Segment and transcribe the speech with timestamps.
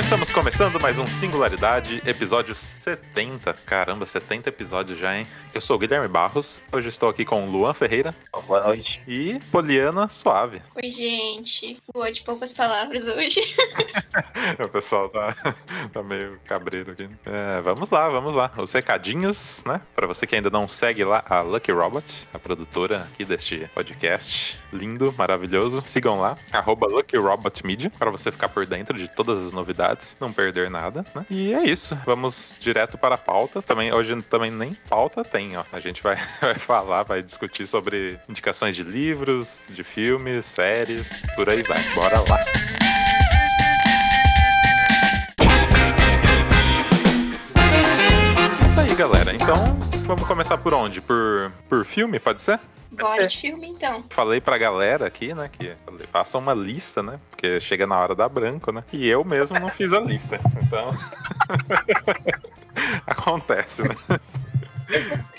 [0.00, 3.52] Então estamos começando mais um Singularidade, episódio 70.
[3.66, 5.26] Caramba, 70 episódios já, hein?
[5.52, 8.14] Eu sou o Guilherme Barros, hoje estou aqui com o Luan Ferreira.
[8.46, 9.02] Boa noite.
[9.06, 10.62] E Poliana Suave.
[10.74, 11.78] Oi, gente.
[11.92, 13.42] Boa de poucas palavras hoje.
[14.58, 15.36] o pessoal tá,
[15.92, 17.08] tá meio cabreiro aqui.
[17.26, 18.50] É, vamos lá, vamos lá.
[18.56, 19.82] Os recadinhos, né?
[19.94, 24.58] Para você que ainda não segue lá a Lucky Robot, a produtora aqui deste podcast.
[24.72, 25.82] Lindo, maravilhoso.
[25.84, 29.89] Sigam lá, arroba Lucky Robot Media, para você ficar por dentro de todas as novidades,
[30.20, 31.24] não perder nada, né?
[31.30, 31.96] E é isso.
[32.04, 33.62] Vamos direto para a pauta.
[33.62, 35.64] Também, hoje também nem pauta tem, ó.
[35.72, 41.48] A gente vai, vai falar, vai discutir sobre indicações de livros, de filmes, séries, por
[41.48, 41.82] aí vai.
[41.94, 42.40] Bora lá.
[48.66, 49.34] Isso aí, galera.
[49.34, 49.64] Então,
[50.06, 51.00] vamos começar por onde?
[51.00, 52.58] Por, por filme, pode ser?
[52.90, 54.00] Bora de filme, então.
[54.10, 58.14] Falei pra galera aqui, né, que falei, faça uma lista, né, porque chega na hora
[58.14, 60.94] da branco, né, e eu mesmo não fiz a lista, então...
[63.06, 63.94] Acontece, né?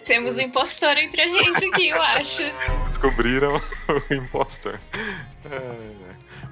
[0.05, 2.43] Temos um impostor entre a gente aqui, eu acho.
[2.87, 4.79] Descobriram o impostor.
[5.45, 5.59] É,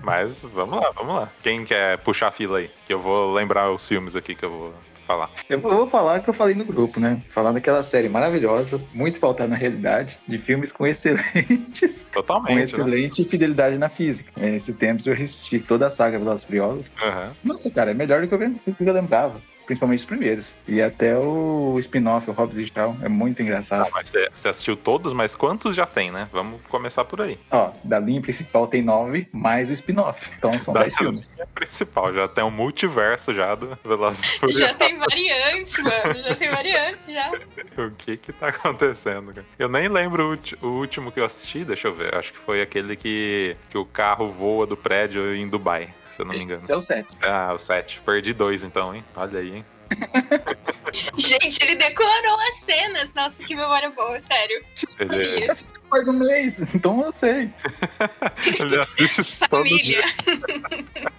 [0.04, 1.30] mas vamos lá, vamos lá.
[1.42, 2.70] Quem quer puxar a fila aí?
[2.86, 4.74] Que eu vou lembrar os filmes aqui que eu vou
[5.10, 5.32] falar.
[5.50, 7.20] Eu vou falar que eu falei no grupo, né?
[7.28, 12.06] Falar daquela série maravilhosa, muito pautada na realidade, de filmes com excelentes.
[12.12, 12.48] Totalmente.
[12.48, 12.64] Com né?
[12.64, 14.32] excelente fidelidade na física.
[14.38, 16.92] Nesse tempo eu assisti toda a saga Velozes Furiosos.
[17.02, 17.32] Uhum.
[17.44, 19.42] Nossa, cara, é melhor do que eu, do que eu lembrava.
[19.70, 20.52] Principalmente os primeiros.
[20.68, 23.86] E até o spin-off, o Hobbs e tal, é muito engraçado.
[23.86, 26.28] Ah, mas você, assistiu todos, mas quantos já tem, né?
[26.34, 27.38] Vamos começar por aí.
[27.52, 30.28] Ó, da linha principal tem nove, mais o spin-off.
[30.36, 31.30] Então são Da dez filmes.
[31.36, 34.60] linha principal, já tem um multiverso já do Velozes e Furiosos.
[34.68, 36.24] Já tem variantes, mano.
[36.28, 37.32] Já tem variantes, já.
[37.78, 39.46] O que que tá acontecendo, cara?
[39.60, 42.16] Eu nem lembro o, o último que eu assisti, deixa eu ver.
[42.16, 45.90] Acho que foi aquele que, que o carro voa do prédio em Dubai,
[46.20, 46.62] se eu não me engano.
[46.62, 47.08] Esse é o sete.
[47.22, 48.02] Ah, o 7.
[48.02, 49.04] Perdi dois então, hein?
[49.16, 49.66] Olha aí, hein?
[51.18, 53.14] Gente, ele decorou as cenas.
[53.14, 54.64] Nossa, que memória boa, sério.
[55.00, 55.58] Ele, Família.
[55.90, 57.50] Faz um mês, então eu sei.
[58.60, 60.04] ele assiste todo dia.
[60.18, 61.10] Família.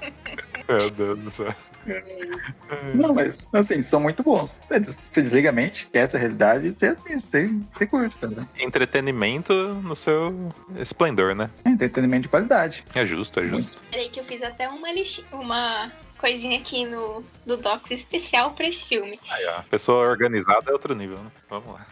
[0.68, 1.54] Meu Deus do céu.
[2.94, 4.50] Não, mas assim, são muito bons.
[4.66, 8.16] Você, você desliga a mente, que essa é a realidade, você assiste, você, você curte,
[8.18, 8.36] cara.
[8.58, 11.50] Entretenimento no seu esplendor, né?
[11.64, 12.84] É entretenimento de qualidade.
[12.94, 13.82] É justo, é justo.
[13.90, 18.68] Peraí que eu fiz até uma listinha, uma coisinha aqui no, no Docs especial pra
[18.68, 19.18] esse filme.
[19.30, 19.62] Aí, ó.
[19.62, 21.30] Pessoa organizada é outro nível, né?
[21.48, 21.86] Vamos lá.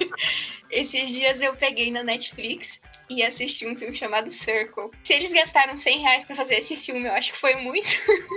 [0.70, 4.90] Esses dias eu peguei na Netflix e assisti um filme chamado Circle.
[5.02, 7.88] Se eles gastaram 100 reais pra fazer esse filme, eu acho que foi muito.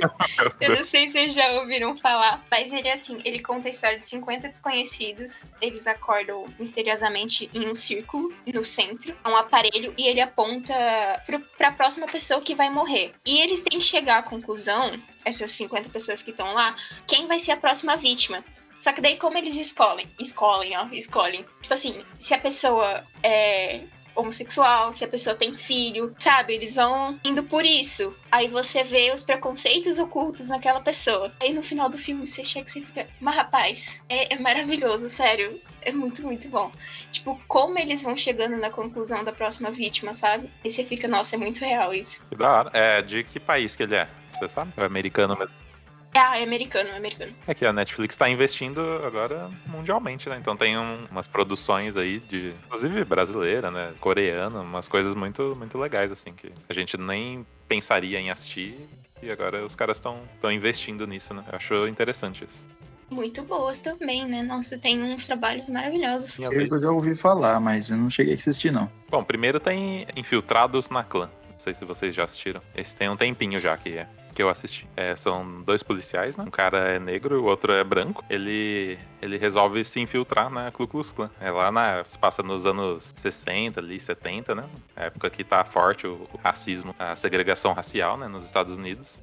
[0.59, 3.71] eu não sei se vocês já ouviram falar, mas ele é assim, ele conta a
[3.71, 5.45] história de 50 desconhecidos.
[5.61, 10.73] Eles acordam misteriosamente em um círculo no centro, um aparelho e ele aponta
[11.25, 13.13] pro, pra próxima pessoa que vai morrer.
[13.25, 17.39] E eles têm que chegar à conclusão, essas 50 pessoas que estão lá, quem vai
[17.39, 18.43] ser a próxima vítima.
[18.77, 21.43] Só que daí como eles escolhem, escolhem, ó, escolhem.
[21.61, 23.81] Tipo assim, se a pessoa é
[24.17, 26.53] homossexual, se a pessoa tem filho, sabe?
[26.53, 28.15] Eles vão indo por isso.
[28.31, 31.31] Aí você vê os preconceitos ocultos naquela pessoa.
[31.39, 35.09] Aí no final do filme você chega e você fica, mas rapaz, é, é maravilhoso,
[35.09, 35.59] sério.
[35.81, 36.71] É muito, muito bom.
[37.11, 40.49] Tipo, como eles vão chegando na conclusão da próxima vítima, sabe?
[40.63, 42.23] Aí você fica, nossa, é muito real isso.
[42.29, 42.71] Que da hora.
[42.73, 44.07] É, de que país que ele é?
[44.31, 44.71] Você sabe?
[44.75, 45.66] É americano mesmo.
[46.17, 47.31] Ah, é americano, é americano.
[47.47, 50.37] É que a Netflix tá investindo agora mundialmente, né?
[50.39, 52.53] Então tem um- umas produções aí de.
[52.65, 53.93] Inclusive brasileira, né?
[53.99, 58.77] Coreana, umas coisas muito, muito legais, assim, que a gente nem pensaria em assistir.
[59.21, 60.19] E agora os caras estão
[60.51, 61.43] investindo nisso, né?
[61.49, 62.61] Eu acho interessante isso.
[63.09, 64.43] Muito boas também, né?
[64.43, 66.37] Nossa, tem uns trabalhos maravilhosos.
[66.39, 68.91] Eu já ouvi falar, mas eu não cheguei a assistir, não.
[69.09, 71.29] Bom, primeiro tem Infiltrados na Clã.
[71.49, 72.61] Não sei se vocês já assistiram.
[72.75, 74.87] Esse tem um tempinho já que, é, que eu assisti.
[74.95, 76.43] É, são dois policiais, né?
[76.43, 78.23] Um cara é negro o outro é branco.
[78.29, 81.31] Ele, ele resolve se infiltrar na Ku Klux Klan.
[81.41, 82.05] É lá na.
[82.05, 84.69] Se passa nos anos 60, ali, 70, né?
[84.95, 88.27] Época que tá forte o, o racismo, a segregação racial, né?
[88.27, 89.19] Nos Estados Unidos.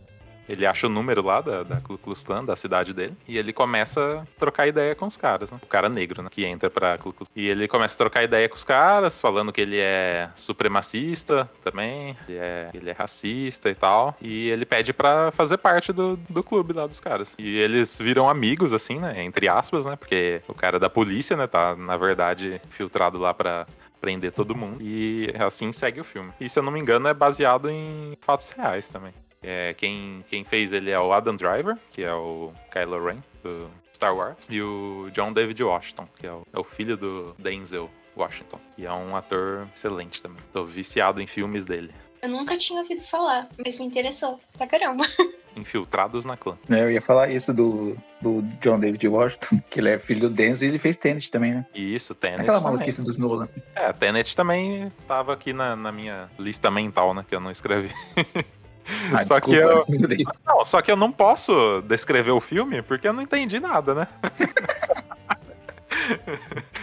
[0.49, 3.52] Ele acha o número lá da, da Ku Klux Klan, da cidade dele, e ele
[3.52, 5.58] começa a trocar ideia com os caras, né?
[5.62, 6.29] O cara negro, né?
[6.31, 9.52] Que entra pra Ku Klux E ele começa a trocar ideia com os caras, falando
[9.52, 14.17] que ele é supremacista também, ele é, ele é racista e tal.
[14.20, 17.35] E ele pede pra fazer parte do, do clube lá dos caras.
[17.38, 19.23] E eles viram amigos, assim, né?
[19.23, 19.97] Entre aspas, né?
[19.97, 21.47] Porque o cara da polícia, né?
[21.47, 23.67] Tá, na verdade, filtrado lá pra
[24.00, 24.79] prender todo mundo.
[24.82, 26.31] E assim segue o filme.
[26.38, 29.14] E se eu não me engano, é baseado em fatos reais também.
[29.44, 33.69] É, quem, quem fez ele é o Adam Driver, que é o Kylo Ren do
[33.93, 37.91] Star Wars, e o John David Washington, que é o, é o filho do Denzel
[38.17, 40.38] Washington, e é um ator excelente também.
[40.52, 41.93] Tô viciado em filmes dele.
[42.23, 45.05] Eu nunca tinha ouvido falar, mas me interessou pra caramba.
[45.55, 46.56] Infiltrados na clã.
[46.70, 50.31] É, Eu ia falar isso do, do John David Washington, que ele é filho do
[50.31, 51.67] Denzel e ele fez Tenet também, né?
[51.75, 52.73] E isso, Tenet Aquela também.
[52.73, 53.49] maluquice dos Nolan.
[53.76, 57.25] É, Tenet também tava aqui na, na minha lista mental, né?
[57.29, 57.93] Que eu não escrevi.
[59.12, 60.25] Ah, Só que eu- lembrei.
[60.46, 64.08] Não, só que eu não posso descrever o filme porque eu não entendi nada, né?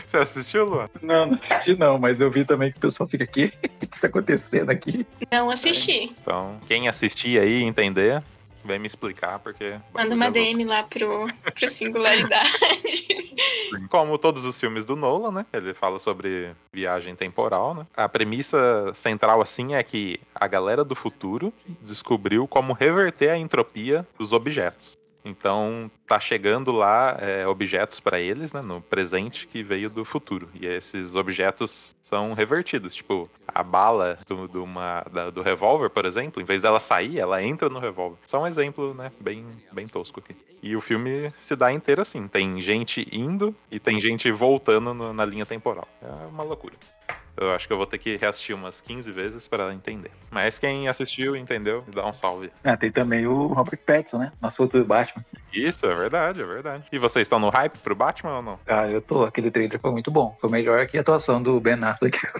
[0.05, 0.89] Você assistiu, Luan?
[1.01, 3.53] Não, não assisti não, mas eu vi também que o pessoal fica aqui.
[3.81, 5.05] O que tá acontecendo aqui?
[5.31, 6.15] Não assisti.
[6.21, 8.23] Então, quem assistir aí e entender,
[8.63, 9.79] vem me explicar, porque.
[9.93, 13.07] Manda uma DM lá pro, pro Singularidade.
[13.89, 15.45] Como todos os filmes do Nolan, né?
[15.53, 17.87] Ele fala sobre viagem temporal, né?
[17.95, 24.05] A premissa central, assim, é que a galera do futuro descobriu como reverter a entropia
[24.17, 25.00] dos objetos.
[25.23, 30.49] Então, tá chegando lá é, objetos para eles, né, no presente que veio do futuro.
[30.53, 32.95] E esses objetos são revertidos.
[32.95, 37.19] Tipo, a bala do, do, uma, da- do revólver, por exemplo, em vez dela sair,
[37.19, 38.17] ela entra no revólver.
[38.25, 40.35] Só um exemplo, né, bem, bem tosco aqui.
[40.63, 42.27] E o filme se dá inteiro assim.
[42.27, 45.87] Tem gente indo e tem gente voltando no- na linha temporal.
[46.01, 46.75] É uma loucura.
[47.37, 50.11] Eu acho que eu vou ter que reassistir umas 15 vezes para entender.
[50.29, 52.51] Mas quem assistiu entendeu, dá um salve.
[52.63, 54.31] Ah, tem também o Robert Pattinson, né?
[54.41, 55.23] Nosso futuro Batman.
[55.53, 56.83] Isso, é verdade, é verdade.
[56.91, 58.59] E vocês estão no hype pro Batman ou não?
[58.65, 59.23] Cara, eu tô.
[59.23, 60.37] Aquele trailer foi muito bom.
[60.39, 62.19] Foi melhor que a atuação do Ben Affleck.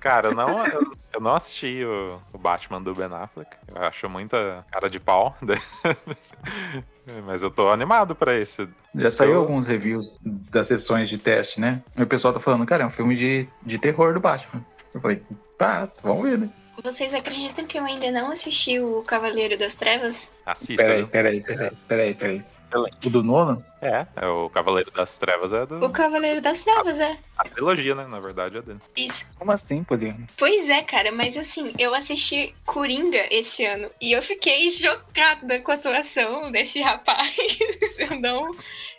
[0.00, 3.56] Cara, eu não, eu, eu não assisti o, o Batman do Ben Affleck.
[3.68, 5.36] Eu acho muita cara de pau.
[7.24, 8.68] Mas eu tô animado pra esse.
[8.94, 10.10] Já saiu Eu- alguns reviews
[10.50, 11.82] das sessões de teste, né?
[11.96, 14.64] E o pessoal tá falando, cara, é um filme de, de terror do Batman.
[14.94, 15.22] Eu falei,
[15.58, 16.50] tá, vamos ver, né?
[16.82, 20.30] Vocês acreditam que eu ainda não assisti o Cavaleiro das Trevas?
[20.46, 20.82] Assista.
[20.82, 22.44] Peraí, peraí, peraí, peraí, peraí.
[22.68, 23.06] Excelente.
[23.06, 23.64] O do Nolan?
[23.80, 27.16] É, é o Cavaleiro das Trevas é do, O Cavaleiro das Trevas, é.
[27.36, 28.06] a trilogia, né?
[28.06, 28.80] Na verdade é dele.
[28.96, 29.26] Isso.
[29.38, 30.26] Como assim, Poliana?
[30.36, 35.70] Pois é, cara, mas assim, eu assisti Coringa esse ano e eu fiquei chocada com
[35.70, 37.34] a atuação desse rapaz.
[37.98, 38.54] eu não,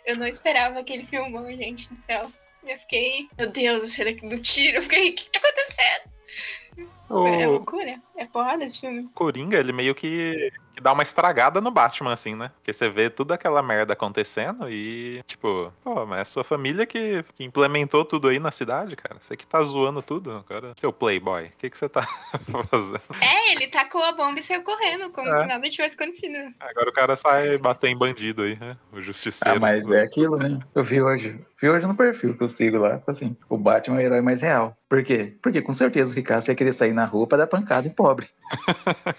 [0.06, 2.30] eu não esperava aquele filmão, gente do céu.
[2.66, 4.78] Eu fiquei, meu Deus, esse daqui do tiro.
[4.78, 6.10] Eu fiquei, o que tá acontecendo?
[7.10, 8.00] É O loucura.
[8.20, 9.08] É porrada esse filme.
[9.14, 12.50] Coringa, ele meio que, que dá uma estragada no Batman, assim, né?
[12.56, 17.24] Porque você vê toda aquela merda acontecendo e, tipo, pô, mas é sua família que,
[17.34, 19.16] que implementou tudo aí na cidade, cara.
[19.18, 20.74] Você que tá zoando tudo, agora.
[20.76, 22.02] Seu playboy, o que, que você tá
[22.70, 23.00] fazendo?
[23.22, 25.40] É, ele tacou a bomba e saiu correndo, como É.
[25.40, 26.36] se nada tivesse acontecido.
[26.60, 28.76] Agora o cara sai bater em bandido aí, né?
[28.92, 29.56] O justiceiro.
[29.56, 30.58] Ah, mas é aquilo, né?
[30.74, 31.40] Eu vi hoje.
[31.58, 33.02] Vi hoje no perfil que eu sigo lá.
[33.06, 34.76] Assim, o Batman é o herói mais real.
[34.88, 35.36] Por quê?
[35.40, 38.28] Porque com certeza o Ricardo ia querer sair na rua pra dar pancada em pobre.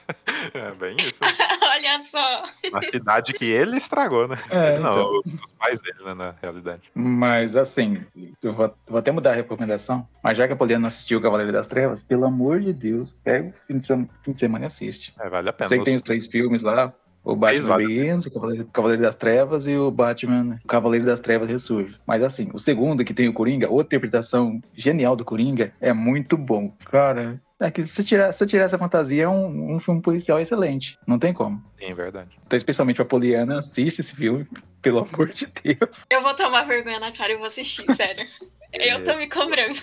[0.53, 1.19] É bem isso.
[1.63, 2.43] Olha só.
[2.71, 4.37] Na cidade que ele estragou, né?
[4.49, 5.21] É, Não, então.
[5.25, 6.81] os pais dele, né, na realidade.
[6.95, 8.03] Mas assim,
[8.41, 10.07] eu vou, vou até mudar a recomendação.
[10.23, 13.15] Mas já que a Poliana não assistiu o Cavaleiro das Trevas, pelo amor de Deus,
[13.23, 15.13] pega o fim de, sema- fim de semana e assiste.
[15.19, 15.67] É, vale a pena.
[15.69, 16.91] Sei que tem Os- três filmes lá.
[17.23, 17.85] O Batman vale.
[17.85, 21.95] Begins, o Cavaleiro, o Cavaleiro das Trevas e o Batman o Cavaleiro das Trevas Ressurge.
[22.05, 26.35] Mas assim, o segundo, que tem o Coringa, outra interpretação genial do Coringa, é muito
[26.35, 26.75] bom.
[26.85, 30.97] Cara, é que se tirar, se tirar essa fantasia, é um, um filme policial excelente.
[31.05, 31.63] Não tem como.
[31.79, 32.29] Sim, verdade.
[32.45, 34.47] Então, especialmente pra Poliana, assiste esse filme,
[34.81, 36.05] pelo amor de Deus.
[36.09, 38.27] Eu vou tomar vergonha na cara e vou assistir, sério.
[38.73, 39.77] Eu tô me cobrando.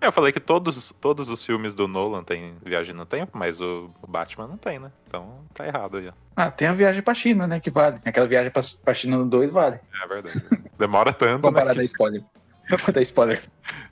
[0.00, 3.90] Eu falei que todos, todos os filmes do Nolan têm viagem no tempo, mas o,
[4.02, 4.90] o Batman não tem, né?
[5.06, 6.12] Então tá errado aí, ó.
[6.34, 7.60] Ah, tem a viagem pra China, né?
[7.60, 8.00] Que vale.
[8.04, 9.78] Aquela viagem pra, pra China no 2 vale.
[10.02, 10.42] É verdade.
[10.78, 11.60] Demora tanto, Vamos né?
[11.60, 12.24] parar da spoiler.
[12.68, 13.42] Vamos dar spoiler.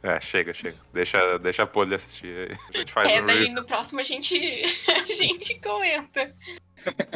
[0.03, 0.77] É, chega, chega.
[0.93, 2.57] Deixa, deixa a Polly assistir aí.
[2.75, 4.37] A gente faz É, um daí no próximo a gente,
[4.89, 6.35] a gente comenta.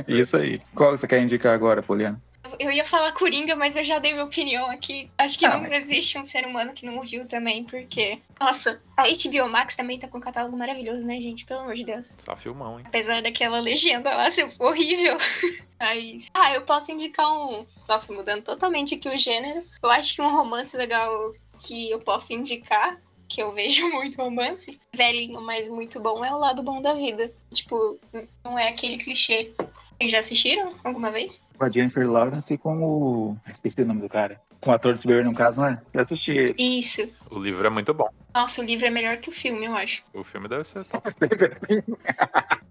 [0.06, 0.60] Isso aí.
[0.74, 2.20] Qual você quer indicar agora, Poliana?
[2.58, 5.10] Eu ia falar Coringa, mas eu já dei minha opinião aqui.
[5.18, 8.18] Acho que Ah, não mas- existe um ser humano que não viu também, porque.
[8.38, 11.46] Nossa, a HBO Max também tá com um catálogo maravilhoso, né, gente?
[11.46, 12.14] Pelo amor de Deus.
[12.18, 12.84] Só filmão, hein?
[12.86, 15.16] Apesar daquela legenda lá ser horrível.
[15.80, 16.26] Mas.
[16.34, 17.66] Ah, eu posso indicar um.
[17.88, 19.64] Nossa, mudando totalmente aqui o gênero.
[19.82, 21.34] Eu acho que um romance legal
[21.64, 26.38] que eu posso indicar, que eu vejo muito romance, velhinho, mas muito bom, é o
[26.38, 27.32] lado bom da vida.
[27.52, 27.98] Tipo,
[28.44, 29.52] não é aquele clichê.
[29.98, 31.42] Vocês já assistiram alguma vez?
[31.56, 33.36] Com a Jennifer Lawrence e com o.
[33.48, 34.40] Esqueci o nome do cara.
[34.60, 35.80] Com o ator de Superman, no caso, não é?
[35.92, 36.54] Eu assisti.
[36.58, 37.08] Isso.
[37.30, 38.08] O livro é muito bom.
[38.34, 40.02] Nossa, o livro é melhor que o filme, eu acho.
[40.12, 41.06] O filme deve ser top.
[41.08, 41.82] Assim.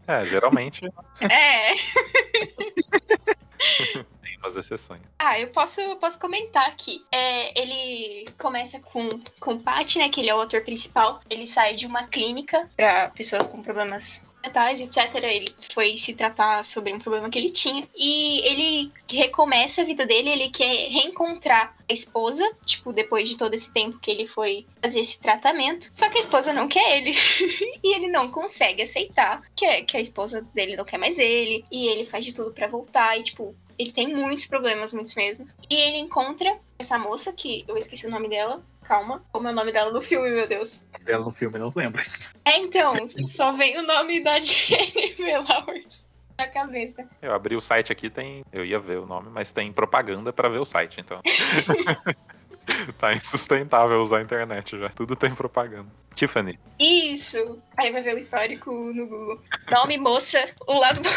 [0.08, 0.86] É, geralmente
[1.22, 1.74] É.
[4.44, 5.02] algumas exceções.
[5.18, 7.04] Ah, eu posso, posso comentar aqui.
[7.12, 9.10] É, ele começa com,
[9.40, 10.10] com Pat, né?
[10.10, 11.22] Que ele é o ator principal.
[11.30, 15.16] Ele sai de uma clínica para pessoas com problemas mentais, etc.
[15.24, 17.88] Ele foi se tratar sobre um problema que ele tinha.
[17.96, 23.54] E ele recomeça a vida dele, ele quer reencontrar a esposa, tipo, depois de todo
[23.54, 25.90] esse tempo que ele foi fazer esse tratamento.
[25.94, 27.16] Só que a esposa não quer ele.
[27.84, 31.64] e ele não consegue aceitar que, que a esposa dele não quer mais ele.
[31.72, 33.18] E ele faz de tudo para voltar.
[33.18, 35.56] E, tipo, ele tem muitos problemas, muitos mesmos.
[35.70, 38.64] E ele encontra essa moça, que eu esqueci o nome dela.
[38.84, 39.24] Calma.
[39.32, 40.82] Como é o nome dela no filme, meu Deus?
[41.04, 42.02] Dela no filme, não lembro.
[42.46, 42.94] É, então,
[43.28, 46.04] só vem o nome da Jennifer Lawrence
[46.38, 47.08] na cabeça.
[47.22, 48.44] Eu abri o site aqui, tem.
[48.52, 51.22] Eu ia ver o nome, mas tem propaganda pra ver o site, então.
[53.00, 54.90] tá insustentável usar a internet já.
[54.90, 55.90] Tudo tem propaganda.
[56.16, 56.60] Tiffany.
[56.80, 57.60] Isso!
[57.78, 59.42] Aí vai ver o histórico no Google.
[59.72, 61.10] Nome, moça, o lado do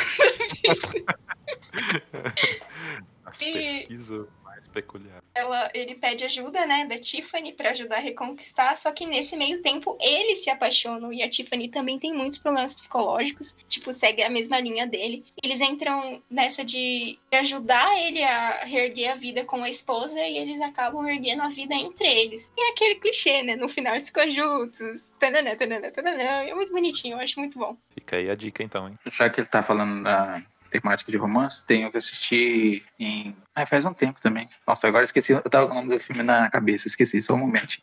[3.24, 5.20] As E- pesquisas mais peculiares.
[5.34, 9.60] ela, ele pede ajuda, né, da Tiffany pra ajudar a reconquistar, só que nesse meio
[9.62, 14.30] tempo eles se apaixonam e a Tiffany também tem muitos problemas psicológicos, tipo, segue a
[14.30, 15.24] mesma linha dele.
[15.42, 20.60] Eles entram nessa de ajudar ele a reerguer a vida com a esposa e eles
[20.60, 22.50] acabam erguendo a vida entre eles.
[22.56, 26.70] E é aquele clichê, né, no final eles ficam juntos, tananã, tananã, tananã, é muito
[26.70, 27.76] bonitinho, eu acho muito bom.
[27.92, 28.96] Fica aí a dica então, hein?
[29.10, 33.37] Já que ele tá falando da temática de romance, tenho que assistir em.
[33.54, 34.49] Ah, faz um tempo também.
[34.66, 35.32] Nossa, agora esqueci.
[35.32, 37.78] Eu tava com o nome do filme na cabeça, esqueci só um momento.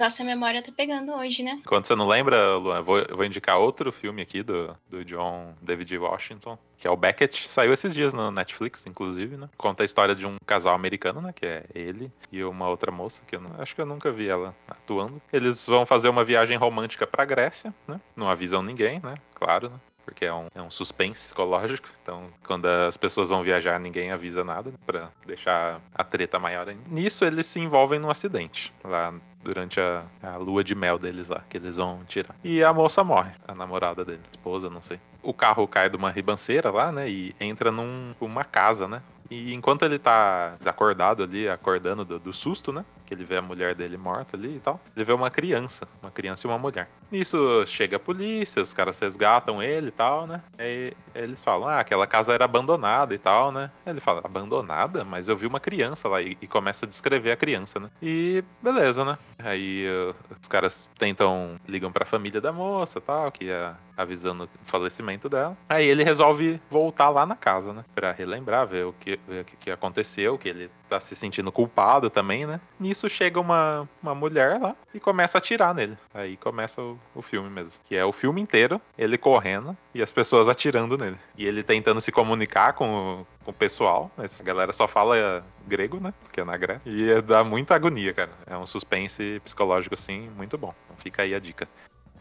[0.00, 1.60] Nossa, a memória tá pegando hoje, né?
[1.66, 5.04] Quando você não lembra, Luan, eu vou, eu vou indicar outro filme aqui do, do
[5.04, 7.48] John David Washington, que é o Beckett.
[7.48, 9.48] Saiu esses dias no Netflix, inclusive, né?
[9.56, 11.32] Conta a história de um casal americano, né?
[11.34, 14.28] Que é ele e uma outra moça, que eu não- acho que eu nunca vi
[14.28, 15.20] ela atuando.
[15.32, 18.00] Eles vão fazer uma viagem romântica pra Grécia, né?
[18.14, 19.14] Não avisam ninguém, né?
[19.34, 19.80] Claro, né?
[20.08, 21.86] Porque é um, é um suspense psicológico.
[22.02, 26.66] Então, quando as pessoas vão viajar, ninguém avisa nada, né, pra deixar a treta maior.
[26.86, 28.72] Nisso, eles se envolvem num acidente.
[28.82, 29.12] Lá
[29.42, 32.34] durante a, a lua de mel deles lá, que eles vão tirar.
[32.42, 34.98] E a moça morre, a namorada dele, esposa, não sei.
[35.22, 37.08] O carro cai de uma ribanceira lá, né?
[37.08, 39.02] E entra num, uma casa, né?
[39.30, 42.84] E enquanto ele tá desacordado ali, acordando do, do susto, né?
[43.04, 44.80] Que ele vê a mulher dele morta ali e tal.
[44.94, 46.88] Ele vê uma criança, uma criança e uma mulher.
[47.10, 50.42] Nisso chega a polícia, os caras resgatam ele e tal, né?
[50.58, 53.70] Aí eles falam, ah, aquela casa era abandonada e tal, né?
[53.86, 55.04] Ele fala, abandonada?
[55.04, 57.90] Mas eu vi uma criança lá e, e começa a descrever a criança, né?
[58.02, 59.18] E beleza, né?
[59.38, 64.48] Aí uh, os caras tentam, ligam pra família da moça tal, que ia avisando o
[64.64, 65.56] falecimento dela.
[65.68, 67.84] Aí ele resolve voltar lá na casa, né?
[67.94, 72.08] Pra relembrar, ver o que, ver o que aconteceu, que ele tá se sentindo culpado
[72.08, 72.60] também, né?
[72.78, 75.98] Nisso chega uma, uma mulher lá e começa a atirar nele.
[76.14, 77.72] Aí começa o, o filme mesmo.
[77.84, 81.18] Que é o filme inteiro, ele correndo e as pessoas atirando nele.
[81.36, 84.10] E ele tentando se comunicar com, o- com o pessoal.
[84.16, 86.14] Essa galera só fala grego, né?
[86.22, 86.82] Porque é na Grécia.
[86.86, 88.30] E é- dá muita agonia, cara.
[88.46, 90.72] É um suspense psicológico, assim, muito bom.
[90.86, 91.68] Então fica aí a dica.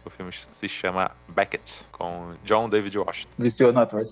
[0.08, 3.30] O filme se chama Beckett, com John David Washington.
[3.38, 4.08] Viciou no ator.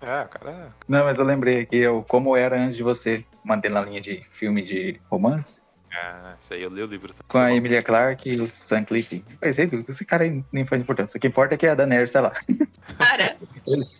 [0.00, 3.78] É, cara é Não, mas eu lembrei aqui, eu, como era antes de você, mantendo
[3.78, 5.60] a linha de filme de romance,
[5.94, 7.14] É, isso aí eu li o livro.
[7.28, 9.24] com a Emilia Clarke e o Sam Cliff.
[9.40, 11.16] Mas ele- esse cara aí nem faz importância.
[11.16, 12.32] O que importa é que a Daenerys tá lá.
[12.98, 13.36] Cara,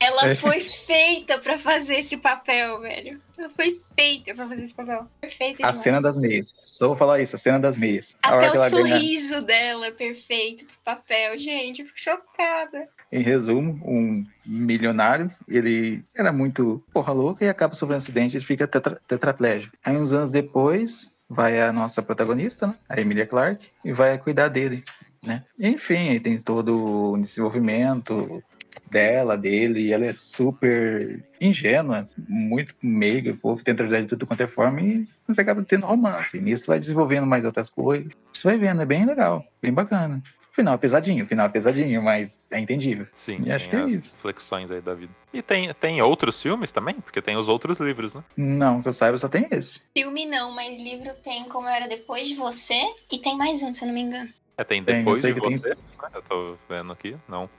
[0.00, 0.34] ela É.
[0.34, 3.20] foi feita pra fazer esse papel, velho.
[3.36, 5.06] Ela foi feita pra fazer esse papel.
[5.20, 5.82] Perfeita A demais.
[5.82, 6.54] cena das meias.
[6.60, 8.14] Só vou falar isso, a cena das meias.
[8.22, 11.38] A Até o ela ganha, sorriso dela é perfeito pro papel.
[11.38, 12.88] Gente, eu fico chocada.
[13.12, 18.44] em resumo, um milionário, ele era muito porra louca e acaba sofrendo um acidente, ele
[18.44, 19.76] fica tetra, tetraplégico.
[19.84, 22.75] Aí uns anos depois, vai a nossa protagonista, né?
[22.88, 24.85] A Emilia Clarke, e vai cuidar dele,
[25.23, 25.45] né?
[25.59, 28.43] Enfim, aí tem todo o desenvolvimento
[28.90, 34.43] dela, dele, e ela é super ingênua, muito meiga, fofa, tenta ajudar de tudo quanto
[34.43, 36.37] é forma, e você acaba tendo romance.
[36.37, 38.12] E nisso vai desenvolvendo mais outras coisas.
[38.33, 40.23] Você vai vendo, é bem legal, bem bacana.
[40.54, 43.08] Final é pesadinho, final é pesadinho, mas é entendível.
[43.12, 44.14] Sim, E acho tem que é as isso.
[44.14, 45.12] reflexões aí da vida.
[45.32, 46.94] E tem, tem outros filmes também?
[46.94, 48.23] Porque tem os outros livros, né?
[48.37, 49.80] Não, que eu saiba, só tem esse.
[49.92, 52.80] Filme não, mas livro tem Como Eu Era Depois de Você.
[53.11, 54.30] E tem mais um, se eu não me engano.
[54.56, 55.76] É, tem Tem, Depois sei de que tem- Você, né?
[56.14, 57.16] Eu tô vendo aqui.
[57.28, 57.50] Não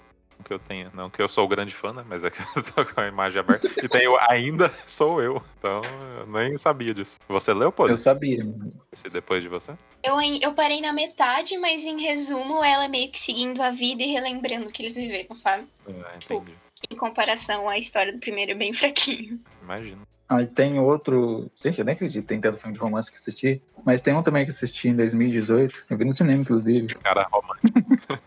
[0.46, 2.06] que eu tenha, não que eu sou o grande fã, né?
[2.08, 3.68] Mas é que eu tô com a imagem aberta.
[3.84, 5.42] E tem o Ainda Sou Eu.
[5.58, 5.82] Então,
[6.20, 7.20] eu nem sabia disso.
[7.28, 7.90] Você leu, pô?
[7.90, 8.46] Eu sabia.
[8.92, 9.74] Esse Depois de Você?
[10.04, 14.04] Eu, eu parei na metade, mas em resumo, ela é meio que seguindo a vida
[14.04, 15.68] e relembrando o que eles viveram, sabe?
[15.88, 16.54] É, entendi.
[16.90, 19.40] Em comparação à história do primeiro, é bem fraquinho.
[19.64, 20.06] Imagino.
[20.28, 21.50] Aí tem outro.
[21.64, 23.62] Gente, eu nem acredito, tem tanto filme de romance que assisti.
[23.86, 25.84] Mas tem um também que assisti em 2018.
[25.90, 26.88] Eu vi no cinema, inclusive.
[26.96, 28.20] Cara romântico.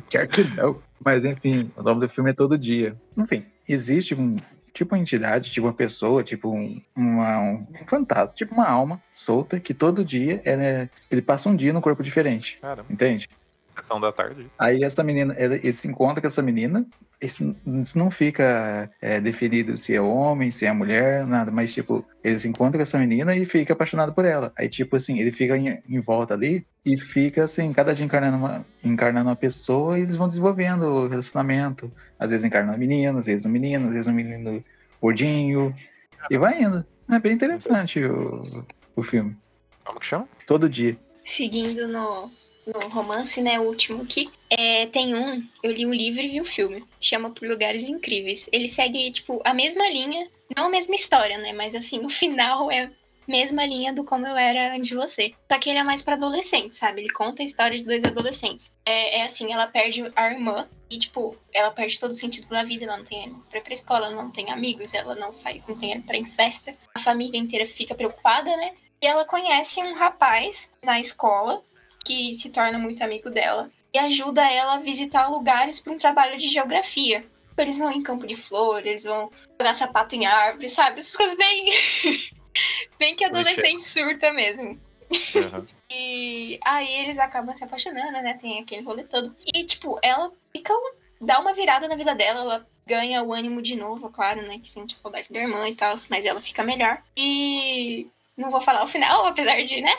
[0.10, 0.82] Quer que não.
[1.06, 2.96] Mas enfim, o nome do filme é Todo Dia.
[3.16, 4.38] Enfim, existe um
[4.74, 9.60] tipo uma entidade, tipo uma pessoa, tipo um, uma, um fantasma, tipo uma alma solta
[9.60, 12.58] que todo dia ele, ele passa um dia num corpo diferente.
[12.90, 13.28] Entende?
[13.76, 14.50] Sessão da tarde.
[14.58, 16.86] Aí essa menina, ele, se encontra com essa menina,
[17.20, 22.04] isso, isso não fica é, definido se é homem, se é mulher, nada, mas tipo,
[22.22, 24.52] ele se encontra com essa menina e fica apaixonado por ela.
[24.56, 28.36] Aí, tipo assim, ele fica em, em volta ali e fica assim, cada dia encarnando
[28.36, 31.90] uma, encarnando uma pessoa e eles vão desenvolvendo o relacionamento.
[32.18, 34.64] Às vezes encarna uma menina, às vezes um menino, às vezes um menino
[35.00, 35.74] gordinho.
[36.30, 36.84] E vai indo.
[37.10, 38.64] É bem interessante o,
[38.94, 39.36] o filme.
[39.84, 40.28] Como que chama?
[40.46, 40.96] Todo dia.
[41.24, 42.30] Seguindo no,
[42.66, 46.40] no romance, né, o último aqui, é, tem um, eu li um livro e vi
[46.40, 48.48] um filme, chama Por Lugares Incríveis.
[48.50, 52.70] Ele segue, tipo, a mesma linha, não a mesma história, né, mas assim, o final
[52.70, 52.90] é a
[53.28, 55.32] mesma linha do Como Eu Era Antes de Você.
[55.50, 57.00] Só que ele é mais pra adolescente, sabe?
[57.00, 58.70] Ele conta a história de dois adolescentes.
[58.84, 62.62] É, é assim, ela perde a irmã e, tipo, ela perde todo o sentido da
[62.62, 65.60] vida, ela não tem pra ir pra escola, ela não tem amigos, ela não, faz,
[65.68, 66.74] não tem pra ir em festa.
[66.94, 68.74] A família inteira fica preocupada, né?
[69.02, 71.62] E ela conhece um rapaz na escola
[72.06, 76.38] que se torna muito amigo dela e ajuda ela a visitar lugares para um trabalho
[76.38, 77.24] de geografia.
[77.58, 81.00] Eles vão em campo de flor, eles vão jogar sapato em árvore, sabe?
[81.00, 81.70] Essas coisas bem.
[82.98, 84.78] bem que adolescente surta mesmo.
[85.10, 85.66] Uhum.
[85.90, 88.34] E aí eles acabam se apaixonando, né?
[88.40, 89.34] Tem aquele rolê todo.
[89.54, 90.74] E, tipo, ela fica.
[91.20, 94.58] dá uma virada na vida dela, ela ganha o ânimo de novo, claro, né?
[94.58, 97.02] Que sente a saudade da irmã e tal, mas ela fica melhor.
[97.16, 99.92] E não vou falar o final, apesar de, né?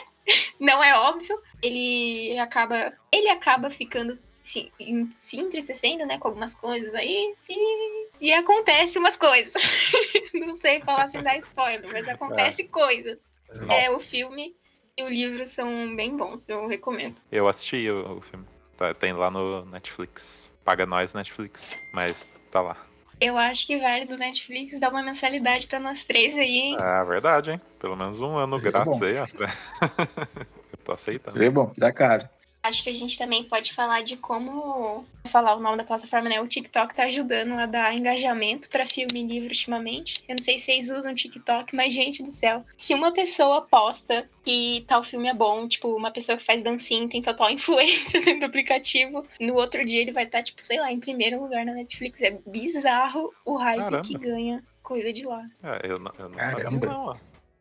[0.60, 1.40] Não é óbvio.
[1.62, 2.92] Ele acaba.
[3.10, 4.70] Ele acaba ficando se,
[5.18, 7.34] se entristecendo, né, com algumas coisas aí.
[7.48, 9.62] E, e acontece umas coisas.
[10.32, 13.34] não sei falar sem dar spoiler, mas acontece coisas.
[13.68, 14.54] É, o filme
[14.96, 17.16] e o livro são bem bons, eu recomendo.
[17.30, 18.46] Eu assisti o, o filme.
[18.76, 20.52] Tá- tem lá no Netflix.
[20.64, 21.78] Paga nós, Netflix.
[21.92, 22.87] Mas tá lá.
[23.20, 26.76] Eu acho que vale do Netflix dar uma mensalidade pra nós três aí, hein?
[26.80, 27.60] É verdade, hein?
[27.80, 29.04] Pelo menos um ano Seria grátis bom.
[29.04, 29.26] aí, ó.
[30.72, 31.32] Eu tô aceitando.
[31.32, 32.28] Seria bom, dá caro.
[32.62, 36.28] Acho que a gente também pode falar de como vou falar o nome da plataforma,
[36.28, 36.40] né?
[36.40, 40.22] O TikTok tá ajudando a dar engajamento pra filme e livro ultimamente.
[40.28, 44.28] Eu não sei se vocês usam TikTok, mas gente do céu, se uma pessoa posta
[44.44, 48.40] que tal filme é bom, tipo, uma pessoa que faz dancinha, tem total influência dentro
[48.40, 51.72] do aplicativo, no outro dia ele vai estar, tipo, sei lá, em primeiro lugar na
[51.72, 52.20] Netflix.
[52.22, 54.02] É bizarro o hype Caramba.
[54.02, 55.44] que ganha coisa de lá.
[55.62, 56.62] É, eu não, eu não Caramba.
[56.62, 57.16] sabia não, ó.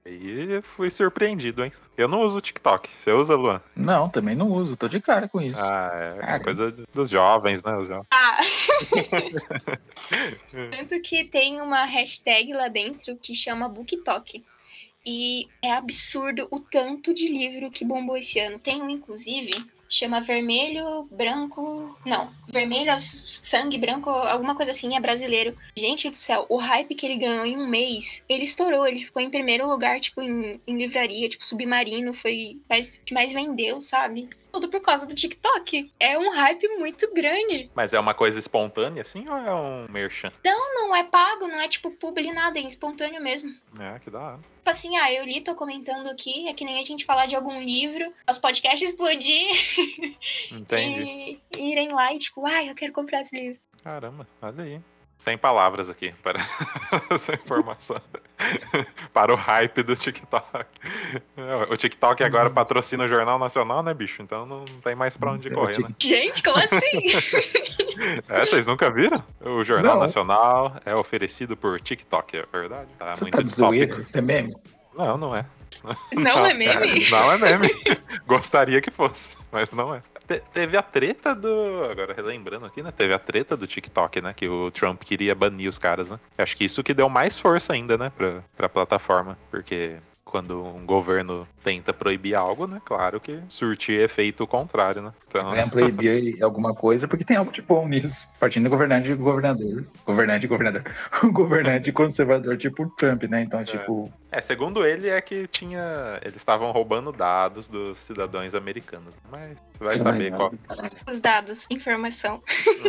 [0.10, 1.72] E fui surpreendido, hein?
[1.98, 2.90] Eu não uso TikTok.
[2.90, 3.62] Você usa, Luan?
[3.76, 5.60] Não, também não uso, tô de cara com isso.
[5.60, 6.44] Ah, é Cara.
[6.44, 7.78] coisa dos jovens, né?
[7.78, 8.08] Os jovens.
[8.12, 8.38] Ah!
[10.72, 14.44] Tanto que tem uma hashtag lá dentro que chama BookTok.
[15.06, 18.60] E é absurdo o tanto de livro que bombou esse ano.
[18.60, 19.52] Tem um, inclusive,
[19.90, 21.96] chama Vermelho, Branco.
[22.06, 25.56] Não, Vermelho, Sangue, Branco, alguma coisa assim, é brasileiro.
[25.76, 28.88] Gente do céu, o hype que ele ganhou em um mês, ele estourou.
[28.88, 33.32] Ele ficou em primeiro lugar, tipo, em, em livraria, tipo, Submarino, foi mais, que mais
[33.32, 34.30] vendeu, sabe?
[34.58, 35.92] Tudo por causa do TikTok.
[36.00, 37.70] É um hype muito grande.
[37.76, 40.32] Mas é uma coisa espontânea, assim, ou é um merchan?
[40.44, 43.54] Não é pago, não é tipo publi nada, é espontâneo mesmo.
[43.80, 44.40] É, que da hora.
[44.40, 47.36] Tipo assim, ah, eu li, tô comentando aqui, é que nem a gente falar de
[47.36, 49.52] algum livro, os podcasts explodir
[50.52, 51.40] Entendi.
[51.56, 53.60] e irem lá e tipo, ai, eu quero comprar esse livro.
[53.84, 54.82] Caramba, olha aí.
[55.18, 56.40] Sem palavras aqui para
[57.10, 58.00] essa informação.
[59.12, 60.66] para o hype do TikTok.
[61.70, 64.22] O TikTok agora patrocina o Jornal Nacional, né, bicho?
[64.22, 65.90] Então não tem mais pra onde O correr, né?
[66.00, 66.78] Gente, como assim?
[68.30, 69.24] É, vocês nunca viram?
[69.42, 70.02] O Jornal Não.
[70.02, 72.88] Nacional é oferecido por TikTok, é verdade?
[73.00, 74.06] Tá Você muito tá distópico.
[74.14, 74.56] É meme?
[74.96, 75.44] Não, não é.
[76.14, 77.10] Não é meme?
[77.10, 77.70] Não é meme.
[78.28, 80.02] Gostaria que fosse, mas não é.
[80.28, 81.86] Te- teve a treta do.
[81.90, 82.92] Agora relembrando aqui, né?
[82.92, 84.34] Teve a treta do TikTok, né?
[84.34, 86.20] Que o Trump queria banir os caras, né?
[86.38, 88.12] Acho que isso que deu mais força ainda, né?
[88.16, 89.38] Pra, pra plataforma.
[89.50, 89.96] Porque
[90.28, 92.82] quando um governo tenta proibir algo, né?
[92.84, 95.14] Claro que surtir efeito contrário, né?
[95.28, 95.52] Então.
[95.52, 98.30] Querem proibir alguma coisa porque tem algo de bom nisso.
[98.40, 99.86] Partindo do governante e governador.
[100.06, 100.84] Governante e governador.
[101.24, 103.42] O governante conservador, tipo o Trump, né?
[103.42, 106.20] Então, tipo, É, segundo ele é que tinha.
[106.22, 109.16] Eles estavam roubando dados dos cidadãos americanos.
[109.32, 110.54] Mas você vai saber qual.
[111.08, 112.42] Os dados, informação.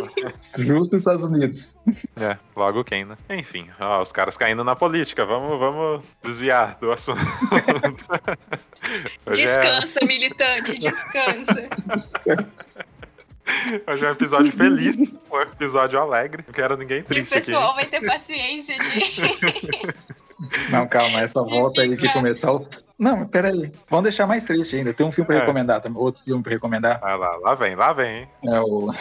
[0.57, 1.69] justo Estados Unidos.
[2.19, 3.17] É, logo quem, né?
[3.29, 5.25] Enfim, ó, os caras caindo na política.
[5.25, 7.19] Vamos, vamos desviar do assunto.
[9.25, 11.69] hoje, é, Descansa, militante, descansa.
[13.87, 16.43] hoje é um episódio feliz, um episódio alegre.
[16.45, 17.45] Não quero ninguém E o triste aqui.
[17.47, 20.71] pessoal vai ter paciência de.
[20.71, 22.13] Não, calma, essa volta aí de ficar.
[22.13, 22.67] começar o.
[22.97, 23.71] Não, mas peraí.
[23.89, 24.93] Vamos deixar mais triste ainda.
[24.93, 25.39] Tem um filme pra É.
[25.39, 26.01] recomendar também.
[26.01, 26.99] Outro filme pra recomendar.
[26.99, 28.27] Vai lá, lá vem, lá vem, hein?
[28.45, 28.91] É o.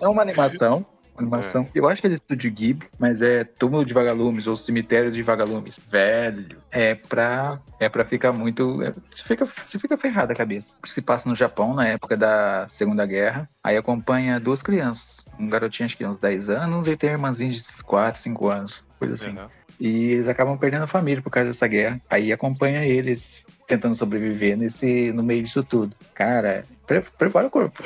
[0.00, 0.84] é uma animação.
[1.22, 1.68] Animação.
[1.74, 5.22] Eu acho que é do estúdio Ghibli, mas é Túmulo de Vagalumes ou Cemitério de
[5.22, 5.78] Vagalumes.
[5.90, 6.56] Velho.
[6.70, 8.82] É pra, é pra ficar muito.
[8.82, 10.74] é- você, fica, você fica ferrado a cabeça.
[10.84, 13.48] Se passa no Japão, na época da Segunda Guerra.
[13.62, 15.24] Aí acompanha duas crianças.
[15.38, 18.84] Um garotinho, acho que uns 10 anos, e tem uma irmãzinha de 4, 5 anos.
[18.98, 19.36] Coisa assim.
[19.38, 19.46] Uhum.
[19.80, 22.00] E eles acabam perdendo a família por causa dessa guerra.
[22.10, 25.94] Aí acompanha eles tentando sobreviver nesse, no meio disso tudo.
[26.14, 27.80] Cara, pre- prepara o corpo.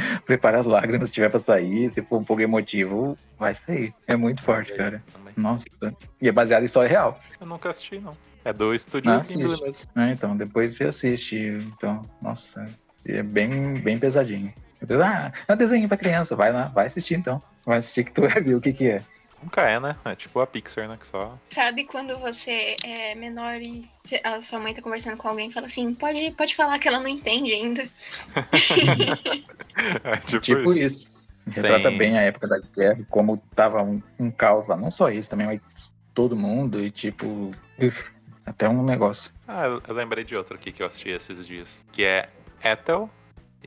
[0.24, 1.90] prepara as lágrimas se tiver pra sair.
[1.90, 3.94] Se for um pouco emotivo, vai sair.
[4.06, 5.02] É muito forte, cara.
[5.12, 5.34] Também.
[5.36, 5.64] Nossa.
[6.20, 7.18] E é baseado em história real.
[7.40, 8.16] Eu nunca assisti, não.
[8.44, 9.64] É do estúdio Ghibli assiste.
[9.66, 9.88] mesmo.
[9.94, 10.12] né?
[10.12, 11.36] Então, depois você assiste.
[11.36, 12.64] Então, nossa.
[13.04, 14.52] É bem, bem pesadinho.
[15.02, 16.36] Ah, é um desenho pra criança.
[16.36, 17.42] Vai lá, vai assistir então.
[17.64, 19.02] Vai assistir que tu vai ver o que que é.
[19.46, 19.94] Nunca é, né?
[20.04, 20.96] É tipo a Pixar, né?
[21.00, 21.38] Que só.
[21.50, 23.88] Sabe quando você é menor e
[24.24, 26.98] a sua mãe tá conversando com alguém e fala assim, pode, pode falar que ela
[26.98, 27.88] não entende ainda.
[30.04, 30.82] É tipo, Tipo isso.
[30.84, 31.12] isso.
[31.48, 34.76] Retrata Tem- bem a época da guerra, e como tava um, um caos lá.
[34.76, 35.60] Não só isso, também mas
[36.12, 37.52] todo mundo e tipo.
[37.78, 38.04] uf,
[38.44, 39.30] até um negócio.
[39.46, 41.84] Ah, eu eu lembrei de outro aqui que eu assisti esses dias.
[41.92, 42.28] Que é
[42.64, 43.08] Ethel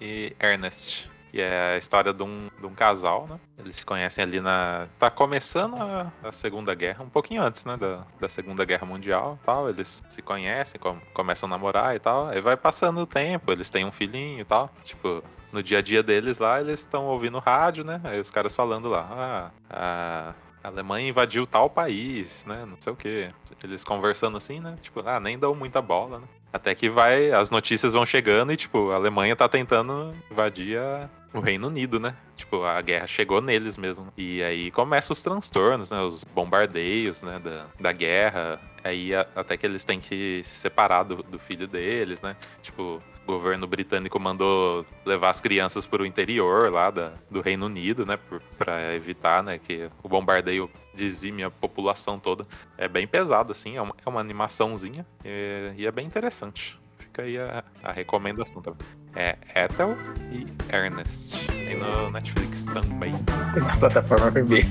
[0.02, 1.10] e Ernest.
[1.32, 3.40] Que é a história de um, de um casal, né?
[3.58, 4.88] Eles se conhecem ali na.
[4.98, 7.78] Tá começando a, a Segunda Guerra, um pouquinho antes, né?
[7.78, 9.70] Da, da Segunda Guerra Mundial tal.
[9.70, 12.28] Eles se conhecem, com- começam a namorar e tal.
[12.30, 14.72] Aí vai passando o tempo, eles têm um filhinho e tal.
[14.84, 18.02] Tipo, no dia a dia deles lá, eles estão ouvindo rádio, né?
[18.04, 22.66] Aí os caras falando lá, ah, a Alemanha invadiu tal país, né?
[22.66, 23.30] Não sei o quê.
[23.64, 24.76] Eles conversando assim, né?
[24.82, 26.26] Tipo, ah, nem dão muita bola, né?
[26.52, 31.08] Até que vai, as notícias vão chegando e, tipo, a Alemanha tá tentando invadir a-
[31.34, 32.16] o Reino Unido, né?
[32.36, 34.08] Tipo, a guerra chegou neles mesmo.
[34.18, 36.02] E aí começam os transtornos, né?
[36.02, 37.40] Os bombardeios, né?
[37.40, 38.60] Da, da guerra.
[38.84, 42.36] Aí a- até que eles têm que se separar do, do filho deles, né?
[42.62, 47.66] Tipo, o governo britânico mandou levar as crianças para o interior lá da, do Reino
[47.68, 48.18] Unido, né?
[48.58, 49.60] Pra evitar, né?
[49.60, 52.48] Que o bombardeio dizime a população toda.
[52.78, 53.76] É bem pesado, assim.
[53.78, 55.06] É uma, é uma animaçãozinha.
[55.24, 56.79] E, e é bem interessante.
[57.20, 58.88] Fica aí a, a recomendação também.
[59.16, 59.98] É Ethel
[60.32, 61.48] e Ernest.
[61.48, 63.14] Tem no Netflix também.
[63.54, 64.64] Tem na plataforma vermelha.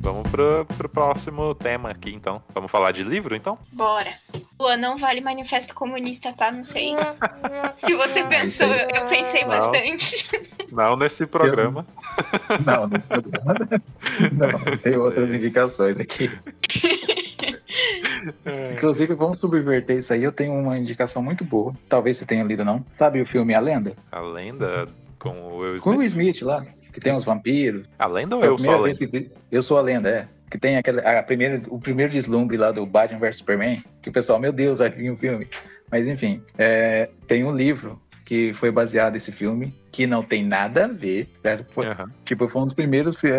[0.00, 2.42] Vamos pro, pro próximo tema aqui, então.
[2.52, 3.58] Vamos falar de livro, então?
[3.72, 4.23] Bora.
[4.58, 6.50] Lua, não vale manifesto comunista, tá?
[6.52, 6.94] Não sei.
[7.76, 9.48] Se você pensou, eu, eu pensei Não.
[9.48, 10.28] bastante.
[10.70, 11.84] Não nesse programa.
[12.64, 13.68] Não, nesse programa.
[14.32, 16.30] Não, tem outras indicações aqui.
[18.72, 20.22] Inclusive, vamos subverter isso aí.
[20.22, 21.74] Eu tenho uma indicação muito boa.
[21.88, 22.84] Talvez você tenha lido, não.
[22.96, 23.96] Sabe o filme A Lenda?
[24.10, 24.88] A lenda
[25.18, 26.36] com o Will Com o Will Smith.
[26.36, 27.88] Smith lá, que tem os vampiros.
[27.98, 29.06] A lenda ou eu sou a lenda?
[29.06, 30.28] que- Eu sou a lenda, é.
[30.54, 34.12] Que tem aquele, a primeira, o primeiro deslumbre lá do Batman vs Superman, que o
[34.12, 35.48] pessoal, meu Deus, vai vir um filme.
[35.90, 40.84] Mas enfim, é, tem um livro que foi baseado nesse filme, que não tem nada
[40.84, 41.72] a ver, certo?
[41.72, 42.06] Foi, Aham.
[42.24, 43.32] Tipo, foi um dos primeiros, fi-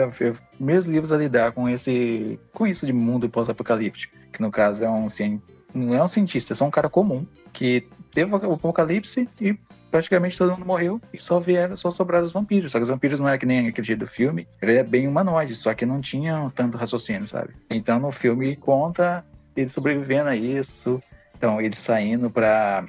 [0.58, 4.13] primeiros livros a lidar com esse com isso de mundo pós-apocalíptico.
[4.34, 5.41] Que no caso é um cien-
[5.73, 9.58] não é um cientista, é só um cara comum que teve o apocalipse e
[9.95, 12.73] praticamente todo mundo morreu e só vieram, só sobraram os vampiros.
[12.73, 15.08] Só que os vampiros não é que nem aquele dia do filme, ele é bem
[15.08, 17.53] humanoide, só que não tinha tanto raciocínio, sabe?
[17.69, 21.01] Então no filme conta ele sobrevivendo a isso.
[21.38, 22.84] Então ele saindo pra,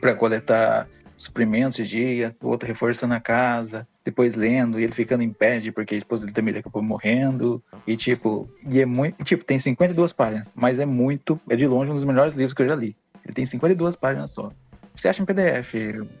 [0.00, 0.86] pra coletar
[1.16, 5.60] suprimentos de dia, o outro reforçando a casa, depois lendo, e ele ficando em pé,
[5.72, 7.60] porque a esposa dele também acabou morrendo.
[7.84, 9.24] E tipo, e é muito.
[9.24, 11.40] Tipo, tem 52 páginas, mas é muito.
[11.48, 12.96] É de longe um dos melhores livros que eu já li.
[13.24, 14.52] Ele tem 52 páginas só.
[14.94, 15.74] Você acha em PDF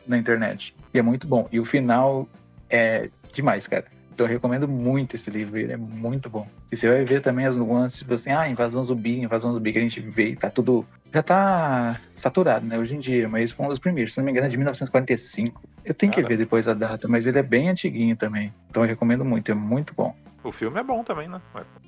[0.06, 0.74] na internet.
[0.92, 1.48] E é muito bom.
[1.52, 2.28] E o final
[2.68, 3.84] é demais, cara.
[4.12, 6.46] Então eu recomendo muito esse livro, ele é muito bom.
[6.70, 9.78] E você vai ver também as nuances, tipo assim, ah, invasão zumbi, invasão zumbi que
[9.78, 10.86] a gente vê, tá tudo.
[11.12, 14.30] Já tá saturado, né, hoje em dia, mas foi um dos primeiros, se não me
[14.30, 15.60] engano, é de 1945.
[15.84, 16.28] Eu tenho que Cara.
[16.28, 18.52] ver depois a data, mas ele é bem antiguinho também.
[18.70, 20.14] Então eu recomendo muito, é muito bom.
[20.44, 21.40] O filme é bom também, né?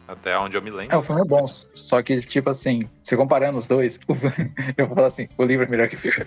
[0.09, 0.99] Até onde eu me É, lembro.
[0.99, 4.01] o filme é bom, só que, tipo assim, você comparando os dois,
[4.77, 6.25] eu vou falar assim, o livro é melhor que o filme.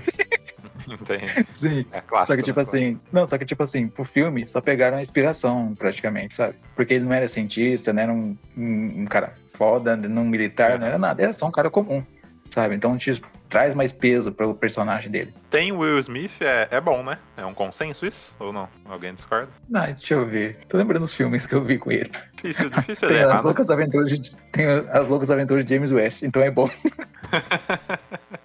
[1.06, 1.86] Tem- Sim.
[1.92, 2.34] É clássico.
[2.34, 2.62] Só que, tipo né?
[2.62, 6.56] assim, não, só que, tipo assim, pro filme só pegaram a inspiração, praticamente, sabe?
[6.76, 10.88] Porque ele não era cientista, não era um, um, um cara foda, não militar, não
[10.88, 12.04] era nada, era só um cara comum,
[12.50, 12.76] sabe?
[12.76, 15.34] Então, te traz mais peso pro personagem dele.
[15.50, 17.18] Tem Will Smith, é, é bom, né?
[17.36, 18.36] É um consenso isso?
[18.40, 18.70] Ou não?
[18.86, 19.50] Alguém discorda?
[19.74, 20.58] Ah, deixa eu ver.
[20.68, 22.12] Tô lembrando os filmes que eu vi com ele.
[22.36, 23.42] Difícil, difícil ele as, né?
[23.42, 26.70] loucas aventuras de, tem as loucas aventuras de James West, então é bom.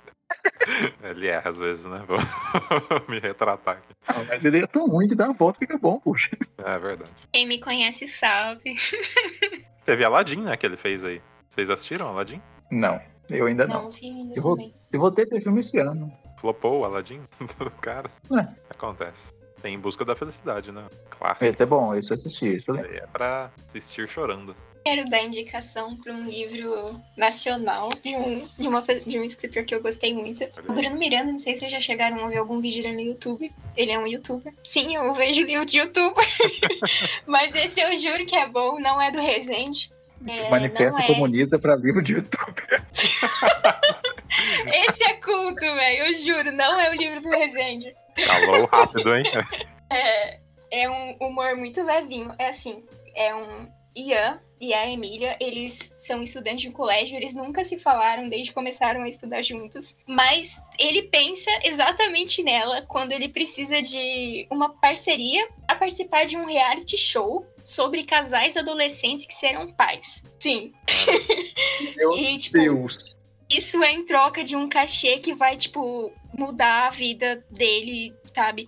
[1.03, 2.03] Ele erra às vezes, né?
[2.09, 2.19] Vou
[3.09, 3.95] me retratar aqui.
[4.07, 6.31] Ah, mas ele é tão ruim que dá uma volta fica bom, puxa.
[6.59, 7.11] É verdade.
[7.33, 8.77] Quem me conhece sabe.
[9.85, 10.57] Teve Aladdin, né?
[10.57, 11.21] Que ele fez aí.
[11.49, 12.41] Vocês assistiram Aladdin?
[12.71, 13.85] Não, eu ainda não.
[13.85, 14.73] Não, Eu vou-.
[14.93, 16.13] Eu vou ter esse filme esse ano.
[16.41, 17.21] Flopou o Aladdin?
[17.81, 18.47] Cara, É.
[18.71, 19.33] acontece.
[19.63, 20.85] Tem Em Busca da Felicidade, né?
[21.11, 21.45] Clássico.
[21.47, 22.47] Esse é bom, esse eu assisti.
[22.49, 22.95] Esse eu lembro.
[22.95, 24.55] É pra assistir chorando.
[24.85, 29.75] Quero dar indicação para um livro nacional de um, de, uma, de um escritor que
[29.75, 30.45] eu gostei muito.
[30.69, 33.01] O Bruno Miranda, não sei se vocês já chegaram a ver algum vídeo dele no
[33.01, 33.51] YouTube.
[33.75, 34.53] Ele é um youtuber.
[34.63, 36.29] Sim, eu vejo livro de youtuber.
[37.27, 39.91] Mas esse eu juro que é bom, não é do Resende.
[40.27, 41.07] É, Manifesto é.
[41.07, 42.63] Comunista pra livro de YouTube.
[44.67, 46.07] Esse é culto, velho.
[46.07, 47.95] Eu juro, não é o livro do Resende.
[48.27, 49.25] Falou rápido, hein?
[49.91, 52.35] É, é um humor muito levinho.
[52.39, 52.83] É assim,
[53.15, 57.79] é um Ian e a Emília, eles são estudantes de um colégio, eles nunca se
[57.79, 63.83] falaram desde que começaram a estudar juntos, mas ele pensa exatamente nela quando ele precisa
[63.83, 70.23] de uma parceria a participar de um reality show sobre casais adolescentes que serão pais.
[70.39, 70.73] Sim.
[71.97, 72.97] Meu E, tipo, Deus.
[73.51, 78.67] isso é em troca de um cachê que vai, tipo, mudar a vida dele, sabe?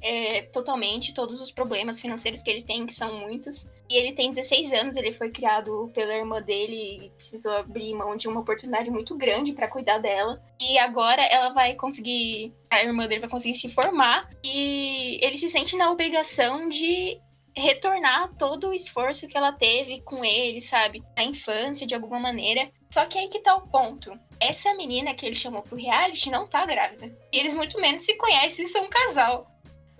[0.00, 3.66] É, totalmente, todos os problemas financeiros que ele tem, que são muitos.
[3.88, 8.14] E ele tem 16 anos, ele foi criado pela irmã dele e precisou abrir mão
[8.16, 10.42] de uma oportunidade muito grande pra cuidar dela.
[10.60, 15.48] E agora ela vai conseguir, a irmã dele vai conseguir se formar e ele se
[15.48, 17.18] sente na obrigação de
[17.56, 21.02] retornar todo o esforço que ela teve com ele, sabe?
[21.16, 22.70] Na infância, de alguma maneira.
[22.90, 24.12] Só que aí que tá o ponto.
[24.38, 27.14] Essa menina que ele chamou pro reality não tá grávida.
[27.32, 29.44] E eles muito menos se conhecem são um casal.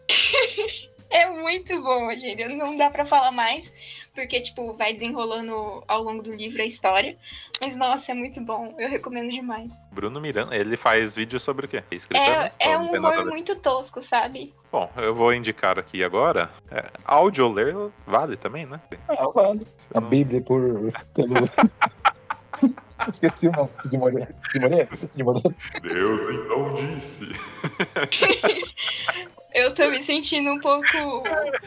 [1.11, 2.45] é muito bom, gente.
[2.49, 3.73] Não dá pra falar mais,
[4.15, 7.17] porque, tipo, vai desenrolando ao longo do livro a história.
[7.63, 8.75] Mas, nossa, é muito bom.
[8.79, 9.81] Eu recomendo demais.
[9.91, 11.83] Bruno Miranda, ele faz vídeo sobre o quê?
[12.11, 12.53] É, né?
[12.59, 14.55] é um a humor muito tosco, sabe?
[14.71, 16.51] Bom, eu vou indicar aqui agora.
[16.71, 17.75] É, áudio ler
[18.07, 18.81] vale também, né?
[19.09, 19.67] Ah, vale.
[19.95, 20.93] A Não- Bíblia por.
[21.15, 21.35] pelo.
[23.13, 24.35] Esqueci o nome de mulher.
[24.53, 24.89] De mulher?
[25.15, 25.55] De mulher.
[25.83, 27.29] Deus então disse.
[29.59, 30.87] Eu tô me sentindo um pouco,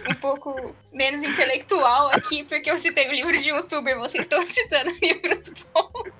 [0.10, 4.92] um pouco menos intelectual aqui, porque eu citei o livro de youtuber, vocês estão citando
[5.02, 6.12] livros bons.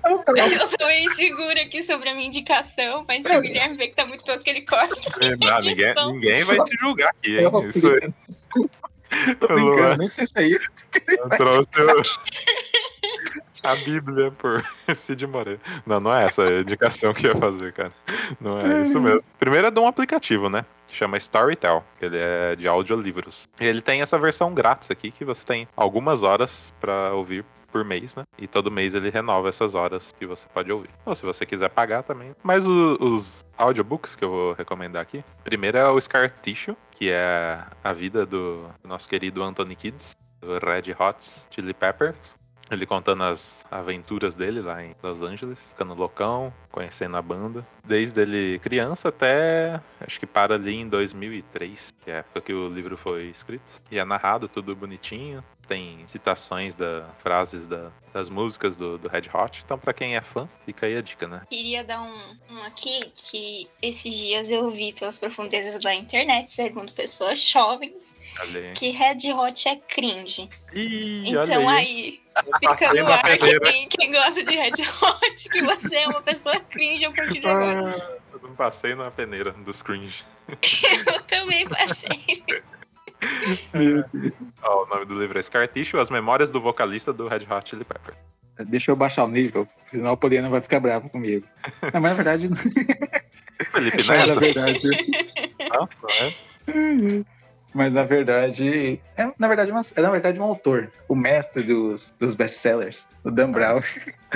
[0.00, 3.94] Eu tô meio insegura aqui sobre a minha indicação, mas se o Guilherme vê que
[3.96, 4.94] tá muito tosco, ele corta.
[5.40, 7.44] Não, ninguém, ninguém vai te julgar aqui, hein?
[7.44, 9.34] Eu Isso aí.
[9.36, 10.68] Tô brincando, nem sei se é isso.
[11.08, 12.02] Eu trouxe o-
[13.64, 14.62] a Bíblia por
[14.94, 15.60] Cid Moreira.
[15.86, 17.92] Não, não é essa a indicação que eu ia fazer, cara.
[18.40, 19.20] Não é isso mesmo.
[19.38, 20.64] Primeiro é de um aplicativo, né?
[20.92, 23.48] Chama Storytel, que ele é de audiolivros.
[23.58, 27.84] E ele tem essa versão grátis aqui, que você tem algumas horas pra ouvir por
[27.84, 28.22] mês, né?
[28.38, 30.90] E todo mês ele renova essas horas que você pode ouvir.
[31.04, 32.32] Ou se você quiser pagar também.
[32.44, 35.24] Mas o- os audiobooks que eu vou recomendar aqui.
[35.42, 40.52] Primeiro é o Scar Tissue, que é a vida do nosso querido Anthony Kids, do
[40.64, 41.16] Red Hot
[41.50, 42.16] Chili Peppers.
[42.70, 47.66] Ele contando as aventuras dele lá em Los Angeles, ficando loucão, conhecendo a banda.
[47.84, 52.54] Desde ele criança até acho que para ali em 2003, que é a época que
[52.54, 53.64] o livro foi escrito.
[53.90, 55.44] E é narrado tudo bonitinho.
[55.66, 59.62] Tem citações da frases da- das músicas do, do Red Hot.
[59.64, 61.42] Então, pra quem é fã, fica aí a dica, né?
[61.50, 66.92] Queria dar um, um aqui que esses dias eu vi pelas profundezas da internet, segundo
[66.92, 68.14] pessoas jovens,
[68.76, 70.48] que Red Hot é cringe.
[70.72, 72.20] Ih, olha Então aí.
[72.36, 74.72] aí, fica no ar quem, quem gosta de Red
[75.02, 77.96] Hot, que você é uma pessoa cringe a partir de agora.
[77.96, 80.24] Ah, eu não passei na peneira dos cringe.
[81.06, 82.44] Eu também passei.
[84.62, 87.68] Ó, o nome do livro é Scar Tissue, As Memórias do Vocalista do Red Hot
[87.68, 88.14] Chili Pepper.
[88.66, 91.44] Deixa eu baixar o nível, senão o Poliana vai ficar bravo comigo.
[91.92, 92.48] Não, mas na verdade.
[93.72, 94.40] Felipe mas na Neto?
[94.40, 94.90] verdade.
[95.58, 97.24] É?
[97.74, 99.00] Mas na verdade.
[99.16, 100.92] É, na verdade, uma, é na verdade um autor.
[101.08, 103.80] O mestre dos, dos best-sellers, o Dan Brown.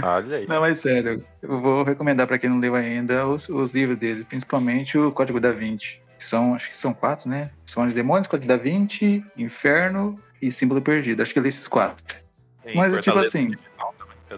[0.02, 0.46] Olha aí.
[0.48, 4.24] Não, mas sério, eu vou recomendar pra quem não leu ainda os, os livros dele,
[4.24, 6.00] principalmente o Código da Vinci.
[6.18, 7.50] São, acho que são quatro, né?
[7.66, 11.22] São os demônios, Código da Vinci, Inferno e Símbolo Perdido.
[11.22, 12.16] Acho que eu li esses quatro.
[12.62, 13.54] Tem Mas, tipo Fortaleza assim,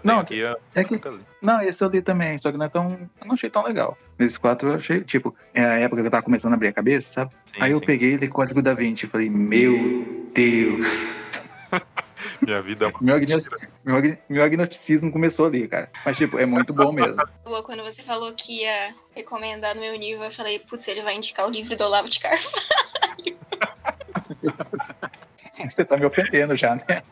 [0.03, 0.99] não, aqui, eu É que.
[1.41, 2.91] Não, esse eu li também, só que não é tão.
[3.19, 3.97] Eu não achei tão legal.
[4.17, 6.73] Esses quatro eu achei, tipo, é a época que eu tava começando a abrir a
[6.73, 7.31] cabeça, sabe?
[7.45, 7.85] Sim, Aí eu sim.
[7.85, 11.20] peguei ele Código da Vinci e falei, meu Deus.
[12.41, 13.19] Minha vida é uma Meu,
[13.85, 15.89] meu, meu agnosticismo começou ali, cara.
[16.05, 17.21] Mas, tipo, é muito bom mesmo.
[17.63, 21.45] Quando você falou que ia recomendar no meu nível, eu falei, putz, ele vai indicar
[21.47, 23.37] o livro do Olavo de Carvalho.
[25.69, 27.03] Você tá me ofendendo já, né?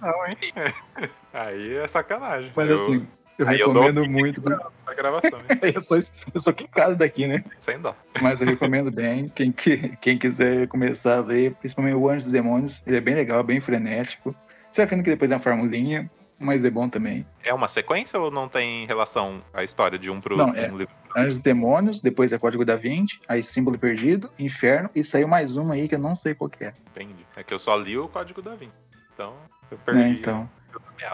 [0.00, 0.36] Não, hein?
[1.32, 2.50] Aí é sacanagem.
[2.56, 3.06] Mas eu, assim,
[3.38, 4.42] eu aí eu dou recomendo muito.
[4.42, 5.58] Na gravação, hein?
[5.74, 5.98] Eu sou,
[6.34, 7.44] eu sou quicado daqui, né?
[7.60, 7.94] Sem dó.
[8.20, 9.28] Mas eu recomendo bem.
[9.28, 13.14] Quem, que- quem quiser começar a ler, principalmente o Anjos e Demônios, ele é bem
[13.14, 14.34] legal, bem frenético.
[14.72, 17.24] Serafina que depois é uma formulinha, mas é bom também.
[17.44, 20.66] É uma sequência ou não tem relação a história de um pro Não, um é.
[20.68, 20.88] livro?
[21.16, 25.56] Anjos e Demônios, depois é Código da Vinci, aí Símbolo Perdido, Inferno, e saiu mais
[25.56, 26.72] uma aí que eu não sei qual é.
[26.90, 27.26] Entendi.
[27.36, 28.72] É que eu só li o Código da Vinci.
[29.14, 29.34] Então,
[29.70, 30.00] eu perdi.
[30.02, 30.48] É, então,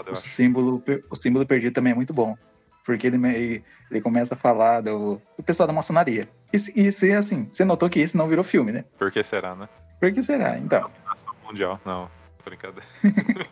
[0.07, 2.37] eu o símbolo, o símbolo Perdido também é muito bom.
[2.85, 6.29] Porque ele, ele começa a falar do, do pessoal da maçonaria.
[6.53, 6.73] E, se-
[7.07, 8.85] e assim, você notou que esse não virou filme, né?
[8.99, 9.69] Por que será, né?
[9.99, 10.59] Por que será?
[10.59, 11.81] Então, Nação mundial.
[11.85, 12.11] Não,
[12.45, 12.87] brincadeira.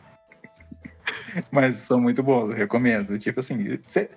[1.51, 3.19] mas são muito bons, eu recomendo.
[3.19, 4.09] Tipo assim, você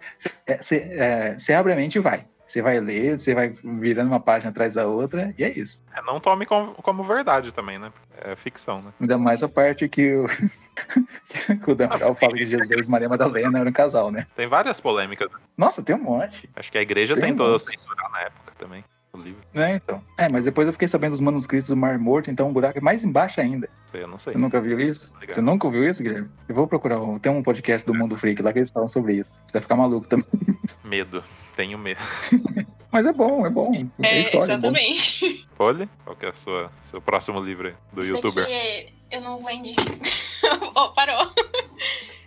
[0.46, 0.60] é,
[0.98, 2.26] é, você abre a mente e vai.
[2.48, 5.84] Você vai ler, você vai virando uma página atrás da outra, e é isso.
[5.96, 7.92] É, não tome como, como verdade também, né?
[8.18, 8.94] É ficção, né?
[9.02, 10.28] Ainda mais a parte que o,
[11.64, 14.28] que o Daniel fala que Jesus e Maria Madalena eram um casal, né?
[14.36, 15.30] Tem várias polêmicas.
[15.58, 16.50] Nossa, tem um monte.
[16.56, 18.84] Acho que a igreja Tem tentou censurar na época também.
[19.16, 19.42] O livro.
[19.54, 19.76] né?
[19.84, 20.02] então.
[20.18, 22.82] É, mas depois eu fiquei sabendo dos manuscritos do Mar Morto, então o buraco é
[22.82, 23.70] mais embaixo ainda.
[23.94, 24.34] Eu não sei.
[24.34, 25.12] Você nunca viu isso?
[25.20, 25.34] Legal.
[25.36, 26.30] Você nunca ouviu isso, Guilherme?
[26.50, 27.00] Eu vou procurar.
[27.02, 29.32] um- Tem um podcast do Mundo Freak lá que eles falam sobre isso.
[29.46, 30.26] Você vai ficar maluco também.
[30.84, 31.24] Medo.
[31.56, 32.00] Tenho medo.
[32.92, 33.74] Mas é bom, é bom.
[34.04, 34.68] É, É, história, é bom.
[34.68, 35.48] exatamente.
[35.58, 38.44] Olhe, qual que é sua, seu próximo livro aí, do Isso youtuber?
[38.44, 39.86] aqui é- eu não vou indicar.
[40.76, 41.32] Ó, parou.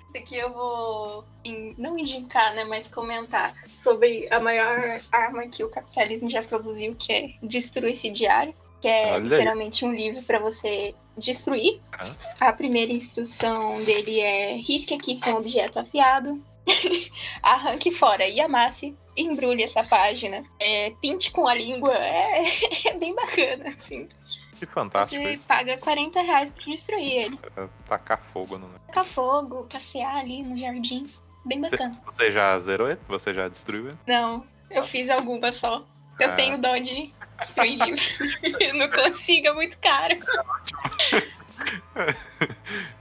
[0.09, 5.62] Isso aqui eu vou in- não indicar, né, mas comentar sobre a maior arma que
[5.62, 9.23] o capitalismo já produziu, que é destruir esse diário, que é Olha aí.
[9.23, 11.81] literalmente um livro para você destruir.
[11.93, 12.14] Ah.
[12.41, 16.43] A primeira instrução dele é risque aqui com objeto afiado,
[17.43, 22.45] arranque fora e amasse, embrulhe essa página, é, pinte com a língua, é,
[22.88, 24.09] é bem bacana, assim.
[24.59, 25.47] Que fantástico Você isso.
[25.47, 27.38] paga 40 reais pra destruir ele.
[27.57, 28.69] É Tacar fogo no.
[28.88, 31.09] Tacar fogo, passear ali no jardim.
[31.49, 31.99] Bem bacana.
[32.05, 33.01] Você já zerou ele?
[33.09, 33.99] Você já destruiu ele?
[34.07, 35.85] Não, eu fiz algumas só.
[36.21, 36.35] Eu Ah.
[36.35, 38.03] tenho dó de destruir livro.
[38.61, 40.15] eu não consigo, é muito caro.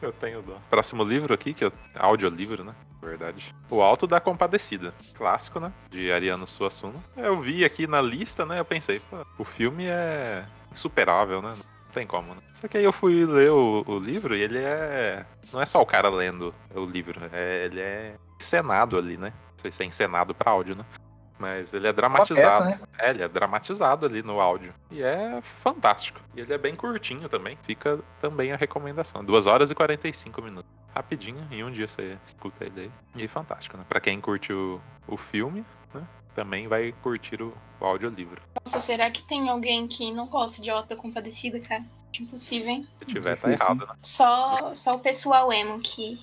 [0.02, 0.58] Eu tenho dó.
[0.70, 2.74] Próximo livro aqui, que é audiolivro, né?
[3.02, 3.54] Verdade.
[3.70, 4.94] O Alto da Compadecida.
[5.16, 5.72] Clássico, né?
[5.90, 6.96] De Ariano Suassuna.
[7.16, 8.60] Eu vi aqui na lista, né?
[8.60, 11.56] Eu pensei, pô, o filme é insuperável, né?
[11.98, 12.42] Não tem como, né?
[12.62, 15.26] Só que aí eu fui ler o, o livro e ele é.
[15.52, 19.34] Não é só o cara lendo o livro, é, ele é encenado ali, né?
[19.54, 20.86] Não sei se é encenado pra áudio, né?
[21.40, 22.66] Mas ele é dramatizado.
[22.66, 22.80] peça, né?
[23.00, 24.74] É, ele é dramatizado ali no áudio.
[24.92, 26.20] E é fantástico.
[26.36, 27.58] E ele é bem curtinho também.
[27.64, 29.24] Fica também a recomendação.
[29.24, 30.70] 2 horas e 45 minutos.
[30.96, 32.82] Rapidinho, em um dia você escuta ele
[33.16, 33.24] aí.
[33.24, 33.86] E fantástico, né?
[33.88, 36.02] Pra quem curte o, o filme, né?
[36.38, 38.40] Também vai curtir o, o audiolivro.
[38.64, 41.84] Nossa, será que tem alguém que não gosta de Auto da Compadecida, cara?
[42.14, 42.88] Impossível, hein?
[43.00, 43.96] Se tiver, tá errado, né?
[44.04, 46.20] Só, só o pessoal emo que.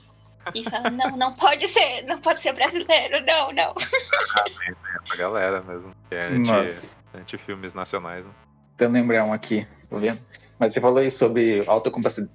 [0.55, 3.75] E fala, não, não pode ser, não pode ser brasileiro, não, não.
[3.75, 5.93] Tem essa galera mesmo.
[6.09, 6.91] Que é anti, Nossa.
[7.13, 8.31] anti-filmes nacionais, né?
[8.77, 10.21] Tentando lembrar um aqui, tô vendo.
[10.61, 12.31] Mas você falou aí sobre Autocompadecida,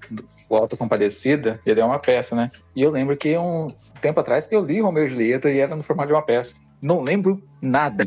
[0.50, 2.52] o Autocompadecida, ele é uma peça, né?
[2.76, 5.84] E eu lembro que um tempo atrás eu li Romeu e Julieta e era no
[5.84, 6.54] formato de uma peça.
[6.82, 8.06] Não lembro nada.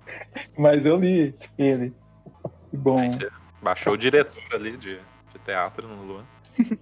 [0.56, 1.92] Mas eu li ele.
[2.72, 2.98] Bom.
[2.98, 3.30] Aí você
[3.62, 6.24] baixou o diretor ali de, de teatro no Luan.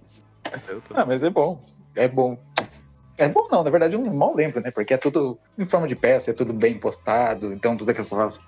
[0.93, 1.65] Ah, mas é bom.
[1.95, 2.37] É bom.
[3.17, 4.71] É bom não, na verdade eu mal lembro, né?
[4.71, 8.39] Porque é tudo em forma de peça, é tudo bem postado, então tudo aquelas palavras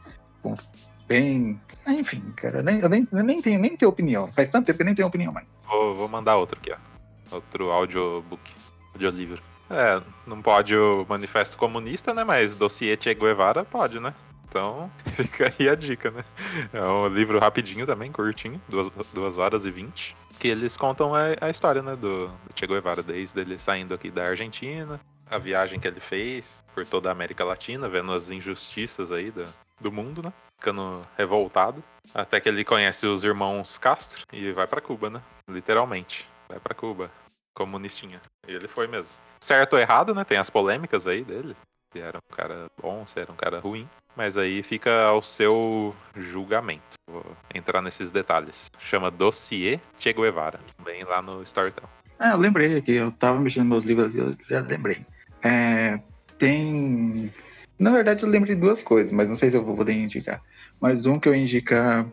[1.07, 1.59] bem.
[1.85, 4.31] Ah, Enfim, cara, eu nem, eu nem, eu nem tenho nem tenho opinião.
[4.33, 5.47] Faz tanto tempo que eu nem tenho opinião mais.
[5.67, 7.35] Vou, vou mandar outro aqui, ó.
[7.35, 8.53] Outro audiobook,
[8.93, 9.41] audiolivro.
[9.69, 12.23] É, não pode o Manifesto Comunista, né?
[12.23, 14.13] Mas dossiê Che Guevara pode, né?
[14.47, 16.23] Então, fica aí a dica, né?
[16.71, 20.15] É um livro rapidinho também, curtinho, duas, duas horas e vinte.
[20.39, 21.95] Que eles contam a, a história, né?
[21.95, 24.99] Do, do Che Guevara, desde ele saindo aqui da Argentina,
[25.29, 29.47] a viagem que ele fez por toda a América Latina, vendo as injustiças aí do,
[29.81, 30.31] do mundo, né?
[30.59, 31.83] Ficando revoltado.
[32.13, 35.21] Até que ele conhece os irmãos Castro e vai pra Cuba, né?
[35.49, 36.25] Literalmente.
[36.47, 37.11] Vai pra Cuba.
[37.53, 38.21] Comunistinha.
[38.47, 39.17] Ele foi mesmo.
[39.39, 40.23] Certo ou errado, né?
[40.23, 41.55] Tem as polêmicas aí dele.
[41.93, 43.87] Se era um cara bom, se era um cara ruim.
[44.15, 46.95] Mas aí fica ao seu julgamento.
[47.09, 48.67] Vou entrar nesses detalhes.
[48.79, 50.59] Chama Dossiê Che Guevara.
[50.83, 51.87] Bem lá no Storytel.
[52.17, 55.05] Ah, eu lembrei aqui, eu tava mexendo meus livros e eu já lembrei.
[55.43, 55.99] É,
[56.39, 57.31] tem.
[57.77, 60.41] Na verdade, eu lembrei de duas coisas, mas não sei se eu vou poder indicar.
[60.79, 62.05] Mas um que eu indicar,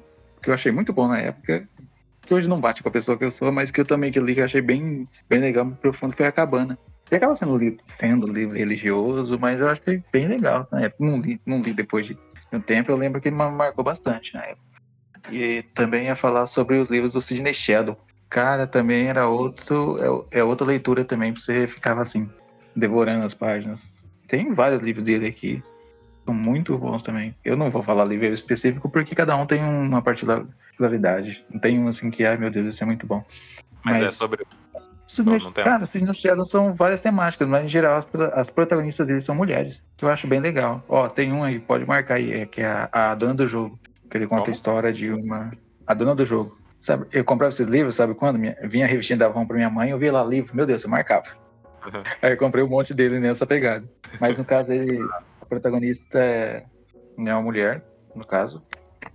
[0.43, 1.69] que eu achei muito bom na época,
[2.33, 4.19] que hoje não bate com a pessoa que eu sou, mas que eu também que
[4.19, 6.79] li que eu achei bem, bem legal, profundo, foi a Cabana.
[7.11, 11.05] E acaba sendo, li, sendo livro religioso, mas eu achei bem legal na época.
[11.05, 12.17] Não li, não li depois de
[12.51, 14.63] um tempo, eu lembro que me marcou bastante na época.
[15.31, 17.97] E também ia falar sobre os livros do Sidney Sheldon.
[18.31, 22.31] Cara, também era outro, é, é outra leitura também, pra você ficava assim,
[22.75, 23.79] devorando as páginas.
[24.27, 25.63] Tem vários livros dele aqui,
[26.25, 27.35] são muito bons também.
[27.45, 31.45] Eu não vou falar livro específico porque cada um tem uma particularidade.
[31.51, 33.25] Não tem um assim que, ai meu Deus, isso é muito bom.
[33.85, 34.47] Mas, Mas- é sobre.
[35.07, 39.07] Sidney, não tem- cara, Sidney Sheldon são várias temáticas, mas em geral as, as protagonistas
[39.07, 40.83] deles são mulheres, que eu acho bem legal.
[40.89, 43.79] Ó, tem um aí, pode marcar aí, é, que é a, a dona do jogo,
[44.11, 44.51] que ele conta Como?
[44.51, 45.51] a história de uma...
[45.87, 46.57] A dona do jogo.
[46.81, 48.39] Sabe, eu comprava esses livros, sabe quando?
[48.39, 50.83] Minha, vinha a revistinha da Avon pra minha mãe, eu via lá livro, meu Deus,
[50.83, 51.27] eu marcava.
[51.85, 52.03] Uhum.
[52.23, 53.85] Aí eu comprei um monte dele nessa pegada.
[54.19, 54.99] Mas no caso, ele,
[55.53, 56.65] protagonista é,
[57.19, 57.85] uma mulher,
[58.15, 58.63] no caso.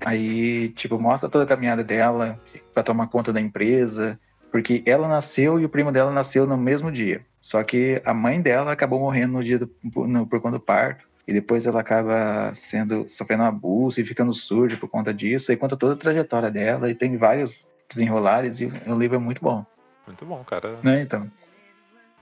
[0.06, 2.40] Aí, tipo, mostra toda a caminhada dela
[2.74, 4.20] pra tomar conta da empresa.
[4.52, 7.26] Porque ela nasceu e o primo dela nasceu no mesmo dia.
[7.42, 11.08] Só que a mãe dela acabou morrendo no dia do, no, por conta do parto.
[11.28, 15.52] E depois ela acaba sendo sofrendo abuso e ficando surda por conta disso.
[15.52, 16.90] E conta toda a trajetória dela.
[16.90, 18.62] E tem vários desenrolares.
[18.62, 19.66] E o livro é muito bom.
[20.06, 20.78] Muito bom, cara.
[20.84, 21.30] Né, então?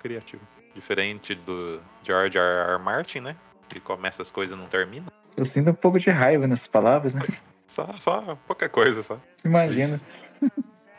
[0.01, 0.41] Criativo.
[0.74, 2.74] Diferente do George R.
[2.74, 2.84] R.
[2.84, 3.36] Martin, né?
[3.70, 5.11] Que começa as coisas e não termina.
[5.36, 7.22] Eu sinto um pouco de raiva nessas palavras, né?
[7.68, 9.20] Só, só pouca coisa, só.
[9.43, 9.99] Imagina.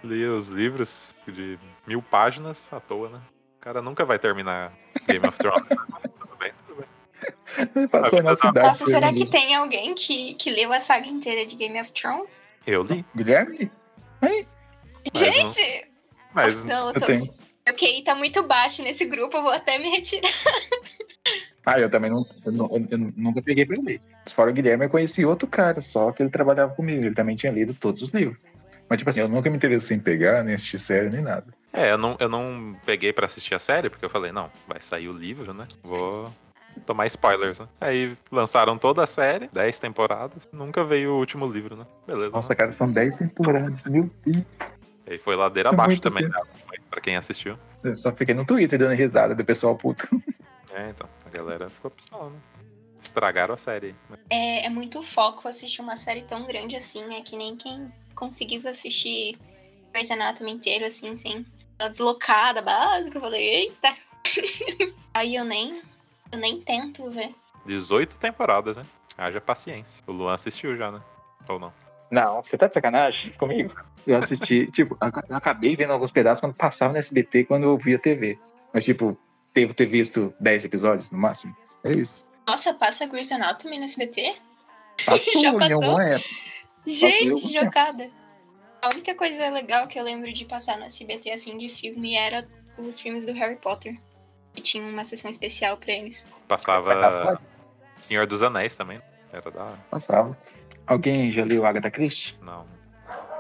[0.03, 3.21] Li os livros de mil páginas à toa, né?
[3.57, 4.73] O cara nunca vai terminar
[5.07, 5.64] Game of Thrones.
[6.19, 6.85] tudo bem, tudo
[7.75, 7.89] bem.
[7.89, 8.67] Passou na cidade.
[8.67, 12.41] Nossa, será que tem alguém que, que leu a saga inteira de Game of Thrones?
[12.67, 13.71] Eu li, Guilherme?
[14.21, 14.47] Aí,
[15.14, 15.89] Mas não- Gente!
[16.35, 17.07] mas não, eu eu tô...
[17.07, 17.35] tenho.
[17.67, 20.31] Meu QI tá muito baixo nesse grupo, eu vou até me retirar.
[21.69, 24.01] Ah, eu também não, eu não- eu nunca peguei pra ler.
[24.33, 27.05] Fora o Guilherme, eu conheci outro cara, só que ele trabalhava comigo.
[27.05, 28.39] Ele também tinha lido todos os livros.
[28.89, 31.47] Mas, tipo assim, eu nunca me interessei em pegar, nem assistir série, nem nada.
[31.73, 34.81] É, eu não, eu não peguei pra assistir a série, porque eu falei, não, vai
[34.81, 35.67] sair o livro, né?
[35.83, 36.33] Vou
[36.87, 37.67] tomar spoilers, né?
[37.81, 41.85] Aí lançaram toda a série, 10 temporadas, nunca veio o último livro, né?
[42.07, 42.31] Beleza.
[42.31, 44.45] Nossa, cara, são 10 temporadas, meu Deus.
[45.05, 46.35] Aí foi ladeira abaixo também, né?
[46.89, 47.59] Pra quem assistiu.
[47.83, 50.07] Eu só fiquei no Twitter dando risada do pessoal puto.
[50.77, 52.39] É, então, a galera ficou pistola, né?
[53.01, 53.95] Estragaram a série.
[54.29, 58.68] É, é muito foco assistir uma série tão grande assim, é que nem quem conseguiu
[58.68, 59.39] assistir
[59.91, 61.47] Grey's Anatomy inteiro, assim, sem
[61.79, 63.16] a deslocada básica.
[63.16, 63.97] Eu falei, eita!
[65.14, 65.81] Aí eu nem,
[66.31, 67.29] eu nem tento ver.
[67.64, 68.85] 18 temporadas, né?
[69.16, 70.03] Haja paciência.
[70.07, 71.01] O Luan assistiu já, né?
[71.49, 71.72] Ou não?
[72.11, 73.72] Não, você tá de sacanagem comigo?
[74.07, 77.99] Eu assisti, tipo, eu acabei vendo alguns pedaços quando passava no SBT, quando eu via
[77.99, 78.39] TV.
[78.74, 79.18] Mas, tipo,
[79.57, 81.57] devo ter visto 10 episódios no máximo.
[81.83, 82.27] É isso.
[82.47, 84.37] Nossa, passa Grey's Anatomy no SBT?
[85.05, 85.75] Passou Já em passou?
[85.83, 86.29] alguma época.
[86.87, 88.11] Gente, jogada.
[88.83, 92.47] A única coisa legal que eu lembro de passar no SBT, assim, de filme, era
[92.79, 93.95] os filmes do Harry Potter.
[94.55, 96.25] E tinha uma sessão especial pra eles.
[96.47, 97.41] Passava
[97.99, 99.01] Senhor dos Anéis também.
[99.33, 99.77] Era da.
[99.91, 100.39] Passava.
[100.87, 102.37] Alguém já leu Agatha Christie?
[102.43, 102.67] Não.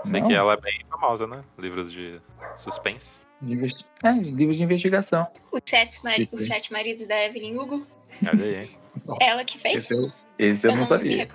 [0.04, 0.28] Sei Não?
[0.28, 1.44] que ela é bem famosa, né?
[1.58, 2.20] Livros de
[2.56, 3.25] suspense.
[3.40, 5.26] De investi- É, livros de investigação.
[5.52, 7.86] Os sete, mari- os sete maridos da Evelyn Hugo,
[8.26, 9.16] Olha aí, hein?
[9.20, 9.76] ela que fez.
[9.90, 11.28] Esse eu, esse eu não me sabia.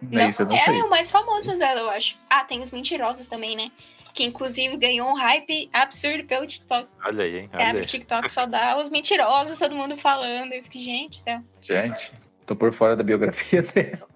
[0.00, 0.82] Não, eu não é sei.
[0.82, 2.16] o mais famoso dela, eu acho.
[2.30, 3.72] Ah, tem os mentirosos também, né?
[4.14, 6.88] Que inclusive ganhou um hype absurdo pelo TikTok.
[7.04, 7.50] Olha aí, hein?
[7.52, 7.86] É, Olha o aí.
[7.86, 10.52] TikTok só dá os mentirosos, todo mundo falando.
[10.52, 11.40] Eu fico, gente, céu.
[11.60, 12.12] Gente,
[12.46, 14.06] tô por fora da biografia dela.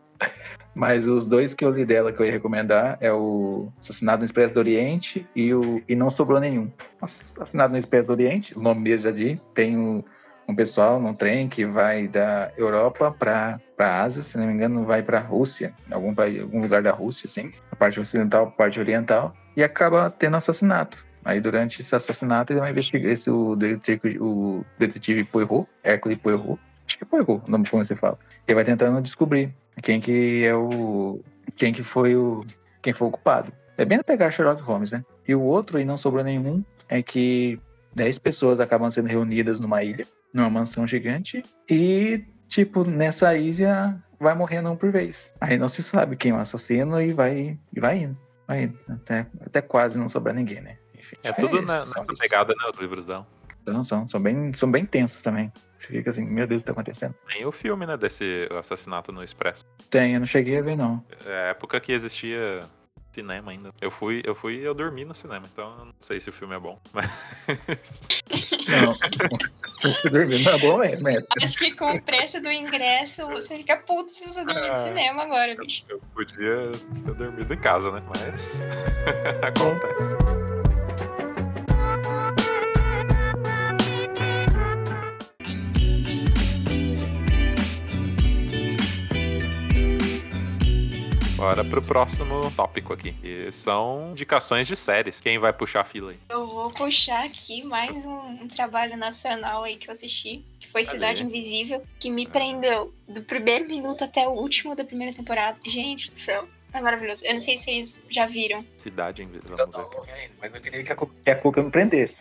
[0.74, 4.24] Mas os dois que eu li dela que eu ia recomendar é o Assassinado no
[4.24, 6.70] Expresso do Oriente e o E Não Sobrou Nenhum.
[7.00, 10.02] Assassinado no Expresso do Oriente, o nome mesmo já diz, tem um,
[10.48, 14.84] um pessoal num trem que vai da Europa para a Ásia, se não me engano,
[14.84, 18.80] vai para a Rússia, algum, algum lugar da Rússia, assim, a parte ocidental, a parte
[18.80, 21.04] oriental, e acaba tendo assassinato.
[21.24, 26.58] Aí durante esse assassinato ele vai investigar esse o detetive, o detetive Poirot, Hercule Poirot,
[27.02, 28.18] é Poirot, o nome como você fala.
[28.46, 31.20] Ele vai tentando descobrir quem que é o
[31.56, 32.44] quem que foi o
[32.80, 33.52] quem foi o culpado.
[33.76, 35.04] É bem pegar Sherlock Holmes, né?
[35.26, 37.60] E o outro e não sobrou nenhum é que
[37.94, 44.34] 10 pessoas acabam sendo reunidas numa ilha, numa mansão gigante e tipo nessa ilha vai
[44.34, 45.32] morrendo um por vez.
[45.40, 48.78] Aí não se sabe quem é o assassino e vai e vai indo, vai indo
[48.88, 50.76] até, até quase não sobrar ninguém, né?
[50.96, 52.70] Enfim, É tudo isso, na, nessa pegada, né?
[52.72, 53.26] Os livros dão.
[53.64, 55.52] São, são, são bem, são bem tensos também.
[55.92, 57.14] Fica assim, meu Deus, o que tá acontecendo?
[57.28, 57.96] Tem o filme, né?
[57.98, 59.64] Desse assassinato no Expresso.
[59.90, 61.04] Tem, eu não cheguei a ver, não.
[61.26, 62.62] É a época que existia
[63.12, 63.70] cinema ainda.
[63.78, 66.32] Eu fui, eu fui e eu dormi no cinema, então eu não sei se o
[66.32, 66.80] filme é bom.
[66.94, 67.10] Mas.
[68.68, 68.94] Não.
[69.76, 71.18] Se você dormir, não é bom, é, né?
[71.42, 74.78] Acho que com o preço do ingresso, você fica puto se você dormir no Ah.
[74.78, 75.84] cinema agora, bicho.
[75.88, 76.70] Eu podia
[77.04, 78.02] ter dormido em casa, né?
[78.08, 78.62] Mas.
[79.42, 80.51] Acontece.
[91.42, 93.10] Bora pro próximo tópico aqui.
[93.14, 95.20] Que são indicações de séries.
[95.20, 96.18] Quem vai puxar a fila aí?
[96.28, 100.84] Eu vou puxar aqui mais um, um trabalho nacional aí que eu assisti, que foi
[100.84, 101.28] Cidade aí.
[101.28, 105.58] Invisível, que me prendeu do primeiro minuto até o último da primeira temporada.
[105.66, 107.24] Gente do céu, é maravilhoso.
[107.24, 108.64] Eu não sei se vocês já viram.
[108.76, 109.56] Cidade Invisível.
[110.40, 112.14] Mas eu queria que a, Cu- que a Cuca me prendesse.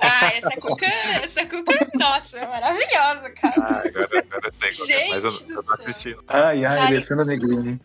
[0.00, 3.54] Ah, essa cuca, essa cuca, nossa, maravilhosa, cara.
[3.58, 5.74] Ah, agora, agora eu sei qual é, mas eu, Gente eu do não céu.
[5.86, 6.16] assisti.
[6.28, 6.90] Ai, ai, Ai.
[6.90, 7.80] descendo a negrinha.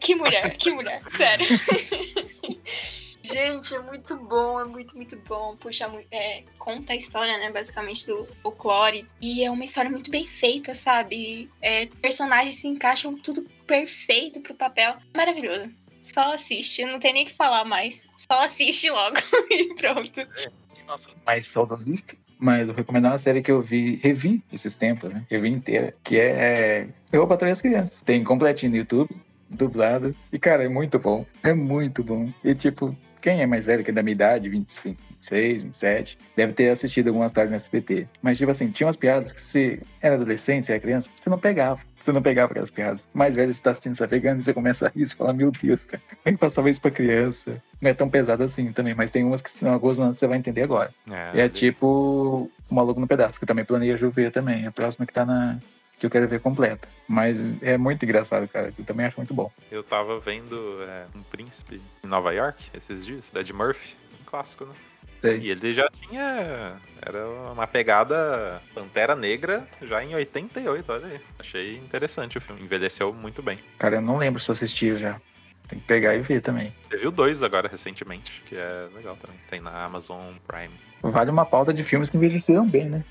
[0.00, 1.46] Que mulher, que mulher, sério.
[3.32, 5.56] Gente, é muito bom, é muito, muito bom.
[5.56, 9.04] Puxa, é, conta a história, né, basicamente, do folclore.
[9.20, 11.48] E é uma história muito bem feita, sabe?
[11.60, 14.96] É, personagens se encaixam tudo perfeito pro papel.
[15.14, 15.70] Maravilhoso.
[16.04, 18.04] Só assiste, não tem nem o que falar mais.
[18.16, 19.16] Só assiste logo
[19.50, 20.20] e pronto.
[20.86, 22.16] Nossa, mais saudosista.
[22.38, 25.24] Mas eu recomendo uma série que eu vi, revi esses tempos, né?
[25.28, 27.90] Revi inteira, que é Eu Patrulho as Crianças.
[28.04, 29.10] Tem completinho no YouTube,
[29.48, 30.14] dublado.
[30.30, 31.24] E, cara, é muito bom.
[31.42, 32.30] É muito bom.
[32.44, 32.94] E, tipo,
[33.26, 37.08] quem é mais velho, que é da minha idade, 25, 26, 27, deve ter assistido
[37.08, 38.06] algumas tardes no SBT.
[38.22, 41.36] Mas, tipo assim, tinha umas piadas que você era adolescente, você era criança, você não
[41.36, 41.80] pegava.
[41.98, 43.08] Você não pegava aquelas piadas.
[43.12, 45.32] Mais velho, você tá assistindo, você tá pegando, e você começa a rir, você fala,
[45.32, 47.60] meu Deus, cara, como é que passava isso pra criança?
[47.80, 50.38] Não é tão pesado assim também, mas tem umas que, se não algumas você vai
[50.38, 50.94] entender agora.
[51.10, 54.68] É, É tipo o Maluco no Pedaço, que eu também planejo ver também.
[54.68, 55.58] A próxima que tá na.
[55.98, 56.88] Que eu quero ver completa.
[57.08, 58.72] Mas é muito engraçado, cara.
[58.76, 59.50] Eu também acho muito bom.
[59.70, 64.24] Eu tava vendo é, Um Príncipe em Nova York esses dias, da Ed Murphy, um
[64.24, 64.74] clássico, né?
[65.20, 65.38] Sei.
[65.38, 66.76] E ele já tinha.
[67.00, 71.20] Era uma pegada Pantera Negra já em 88, olha aí.
[71.38, 72.62] Achei interessante o filme.
[72.62, 73.58] Envelheceu muito bem.
[73.78, 75.20] Cara, eu não lembro se eu assisti já.
[75.68, 76.72] Tem que pegar e ver também.
[76.88, 79.36] Teve o 2 agora recentemente, que é legal também.
[79.50, 80.72] Tem na Amazon Prime.
[81.02, 83.04] Vale uma pauta de filmes que envelheceram bem, né?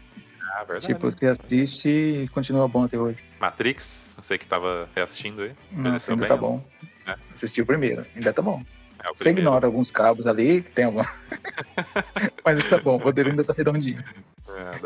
[0.58, 0.88] Ah, verdade.
[0.88, 3.18] Tipo, você assiste e continua bom até hoje.
[3.39, 5.49] Matrix, sei que tava reassistindo aí.
[5.72, 6.41] Nossa, Envelheceu ainda bem, tá né?
[6.41, 6.66] bom.
[7.08, 7.16] É.
[7.34, 8.64] Assisti o primeiro, ainda tá bom.
[9.03, 9.41] É Você primeiro.
[9.41, 11.01] ignora alguns cabos ali, que tem algum.
[12.45, 14.01] Mas tá bom, o roteiro ainda tá redondinho.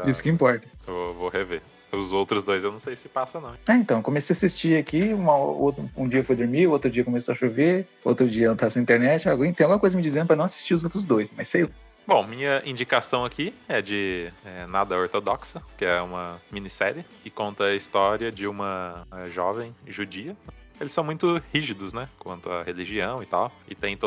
[0.06, 0.68] É, Isso que importa.
[0.88, 1.62] eu vou rever.
[1.92, 3.54] Os outros dois eu não sei se passa, não.
[3.68, 7.32] Ah, então, comecei a assistir aqui, uma, outro, um dia foi dormir, outro dia começou
[7.34, 10.36] a chover, outro dia eu tava sem internet, alguém tem alguma coisa me dizendo pra
[10.36, 11.70] não assistir os outros dois, mas sei lá.
[12.10, 17.66] Bom, minha indicação aqui é de é, Nada Ortodoxa, que é uma minissérie que conta
[17.66, 20.36] a história de uma é, jovem judia.
[20.80, 22.08] Eles são muito rígidos, né?
[22.18, 23.52] Quanto à religião e tal.
[23.68, 23.98] E tem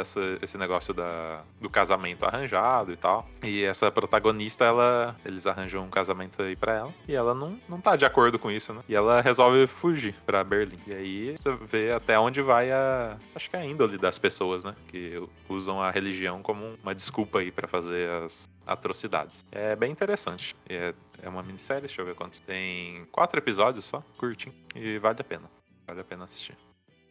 [0.00, 3.28] essa, esse negócio da, do casamento arranjado e tal.
[3.42, 5.16] E essa protagonista, ela.
[5.24, 6.94] Eles arranjam um casamento aí pra ela.
[7.06, 8.82] E ela não, não tá de acordo com isso, né?
[8.88, 10.78] E ela resolve fugir pra Berlim.
[10.86, 13.16] E aí você vê até onde vai a.
[13.34, 14.74] Acho que a índole das pessoas, né?
[14.88, 19.44] Que usam a religião como uma desculpa aí pra fazer as atrocidades.
[19.52, 20.56] É bem interessante.
[20.68, 22.40] É, é uma minissérie, deixa eu ver quantos.
[22.40, 24.54] Tem quatro episódios só, curtinho.
[24.74, 25.55] E vale a pena.
[25.86, 26.56] Vale a pena assistir.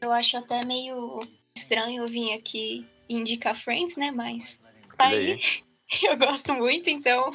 [0.02, 1.20] Eu acho até meio
[1.56, 4.12] estranho eu vir aqui e indicar Friends, né?
[4.12, 4.60] Mas
[4.98, 5.40] tá aí.
[6.02, 7.32] Eu gosto muito, então.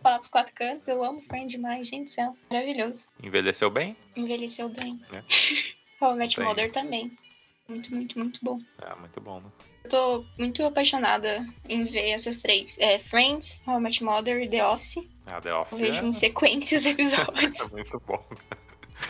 [0.00, 2.36] Falar pros quatro cantos, eu amo Friends demais, gente do céu.
[2.48, 3.06] Maravilhoso.
[3.22, 3.96] Envelheceu bem?
[4.14, 5.00] Envelheceu bem.
[5.12, 5.22] É.
[6.14, 6.46] Met Bem.
[6.46, 7.18] Mother também.
[7.66, 8.60] Muito, muito, muito bom.
[8.80, 9.50] É, muito bom, né?
[9.84, 12.78] Eu tô muito apaixonada em ver essas três.
[12.78, 14.98] É, Friends, How I Met Mother e The Office.
[15.26, 17.58] Ah, The Eu Office vejo é, em sequência os episódios.
[17.60, 18.24] é muito bom.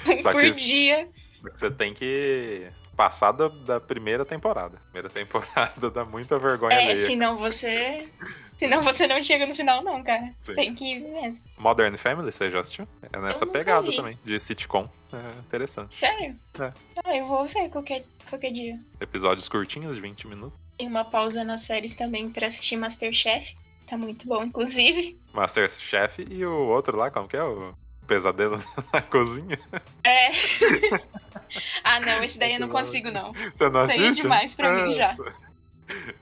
[0.09, 1.09] um por que- dia.
[1.53, 2.66] Você tem que
[2.97, 4.78] passar da, da primeira temporada.
[4.90, 7.07] Primeira temporada dá muita vergonha É, alheia.
[7.07, 8.09] senão você.
[8.57, 10.30] Senão você não chega no final, não, cara.
[10.42, 10.55] Sim.
[10.55, 11.42] Tem que ir mesmo.
[11.59, 12.86] Modern Family, você já assistiu?
[13.12, 13.97] É nessa pegada vi.
[13.97, 14.88] também, de sitcom.
[15.12, 15.99] É interessante.
[15.99, 16.36] Sério?
[16.61, 16.72] É.
[17.05, 18.78] Ah, eu vou ver qualquer, qualquer dia.
[19.01, 20.59] Episódios curtinhos, de 20 minutos.
[20.78, 23.55] Tem uma pausa nas séries também pra assistir Masterchef.
[23.88, 25.18] Tá muito bom, inclusive.
[25.32, 27.42] Masterchef e o outro lá, como que é?
[27.42, 27.74] O
[28.07, 29.59] Pesadelo na Cozinha.
[30.05, 30.30] É.
[31.84, 33.32] ah, não, esse daí eu não consigo, não.
[33.32, 34.22] Você não Isso aí é assiste?
[34.22, 35.16] demais pra mim Ah, já.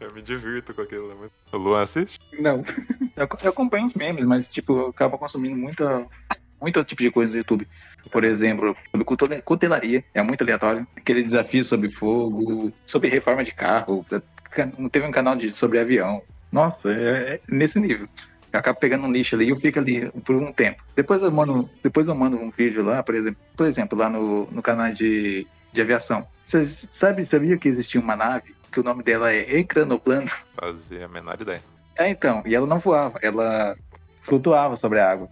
[0.00, 1.12] Eu me divirto com aquilo.
[1.12, 2.18] é muito- O Luan assiste?
[2.38, 2.62] Não.
[3.14, 6.06] Eu, eu acompanho os memes, mas, tipo, eu acabo consumindo muita,
[6.58, 7.68] muito outro tipo de coisa no YouTube.
[8.10, 10.86] Por exemplo, sobre cutelaria, é muito aleatório.
[10.96, 14.04] Aquele desafio sobre fogo, sobre reforma de carro.
[14.90, 16.22] Teve um canal de, sobre avião.
[16.50, 18.08] Nossa, é, é nesse nível.
[18.52, 20.82] Eu acabo pegando um lixo ali e eu fico ali por um tempo.
[20.94, 24.46] Depois eu mando, depois eu mando um vídeo lá, por exemplo, por exemplo lá no,
[24.50, 26.26] no canal de, de aviação.
[26.44, 30.28] Você sabe, sabia que existia uma nave que o nome dela é Ecranoplano?
[30.54, 31.62] Fazia a menor ideia.
[31.96, 33.76] É, então, e ela não voava, ela
[34.22, 35.28] flutuava sobre a água.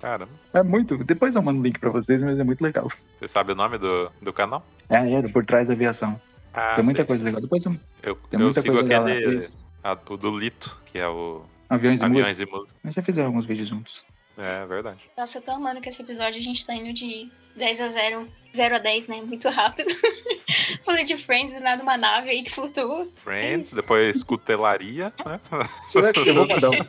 [0.00, 0.32] Caramba.
[0.54, 0.96] É muito.
[1.04, 2.90] Depois eu mando o link pra vocês, mas é muito legal.
[3.18, 4.64] Você sabe o nome do, do canal?
[4.88, 6.20] É, era por trás da aviação.
[6.54, 7.06] Ah, tem muita sei.
[7.06, 7.40] coisa legal.
[7.40, 9.46] Depois eu, Eu, tem eu muita sigo coisa aquele.
[9.84, 12.20] A- o do Lito, que é o Aviões e música.
[12.20, 12.74] Aviões e Música.
[12.82, 14.04] Nós já fizeram alguns vídeos juntos.
[14.36, 14.98] É verdade.
[15.16, 18.28] Nossa, eu tô amando que esse episódio a gente tá indo de 10 a 0,
[18.54, 19.20] 0 a 10, né?
[19.22, 19.88] Muito rápido.
[20.84, 23.06] Falei de Friends, do nada uma nave aí que flutua.
[23.22, 23.76] Friends, isso.
[23.76, 25.40] depois Cutelaria, né?
[25.86, 26.84] Você vai, eu vou mandar um.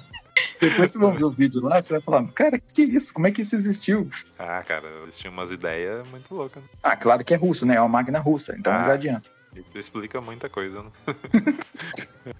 [0.60, 3.14] Depois vocês vão ver o vídeo lá, você vai falar, cara, que isso?
[3.14, 4.08] Como é que isso existiu?
[4.40, 6.64] Ah, cara, eles tinham umas ideias muito loucas.
[6.82, 7.76] Ah, claro que é russo, né?
[7.76, 8.84] É uma máquina russa, então Ah.
[8.84, 9.30] não adianta.
[9.56, 10.92] Isso explica muita coisa, né?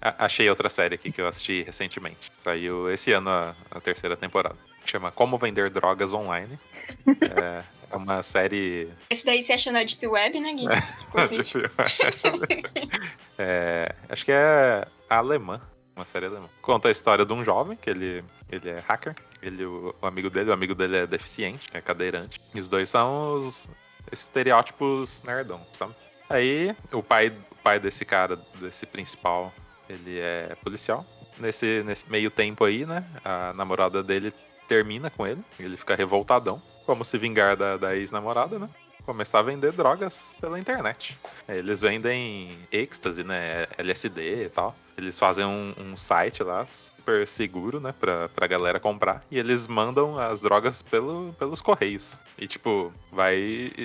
[0.00, 2.32] Achei outra série aqui que eu assisti recentemente.
[2.36, 4.56] Saiu esse ano a, a terceira temporada.
[4.86, 6.58] Chama Como Vender Drogas Online.
[7.06, 8.88] É, é uma série.
[9.10, 10.66] Esse daí você achou na Deep Web, né, Gui?
[11.08, 11.70] Inclusive.
[13.38, 15.60] É, acho que é alemã.
[15.96, 16.48] Uma série alemã.
[16.60, 19.14] Conta a história de um jovem, que ele, ele é hacker.
[19.42, 22.40] Ele, o, o amigo dele, o amigo dele é deficiente, é cadeirante.
[22.54, 23.68] E os dois são os
[24.12, 25.94] estereótipos nerdão, sabe?
[26.32, 29.52] Aí o pai, o pai desse cara, desse principal,
[29.86, 31.04] ele é policial.
[31.38, 33.04] Nesse, nesse meio tempo aí, né?
[33.22, 34.32] A namorada dele
[34.66, 35.42] termina com ele.
[35.60, 36.60] Ele fica revoltadão.
[36.86, 38.68] Como se vingar da, da ex-namorada, né?
[39.04, 41.18] Começar a vender drogas pela internet.
[41.46, 43.66] Eles vendem êxtase, né?
[43.76, 44.74] LSD e tal.
[44.96, 46.66] Eles fazem um, um site lá,
[47.02, 47.92] super seguro, né?
[47.98, 49.22] Pra, pra galera comprar.
[49.30, 52.16] E eles mandam as drogas pelo, pelos correios.
[52.38, 53.36] E, tipo, vai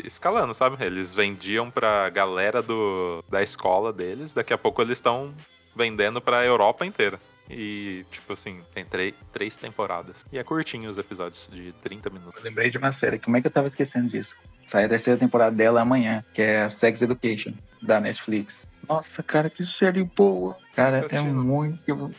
[0.05, 0.83] escalando, sabe?
[0.85, 4.31] Eles vendiam pra galera do, da escola deles.
[4.31, 5.33] Daqui a pouco eles estão
[5.75, 7.19] vendendo pra Europa inteira.
[7.49, 10.25] E, tipo assim, tem três, três temporadas.
[10.31, 12.35] E é curtinho os episódios, de 30 minutos.
[12.37, 14.35] Eu lembrei de uma série, como é que eu tava esquecendo disso?
[14.65, 18.67] Sai a terceira temporada dela amanhã, que é Sex Education, da Netflix.
[18.87, 20.57] Nossa, cara, que série boa.
[20.75, 22.13] Cara, é muito.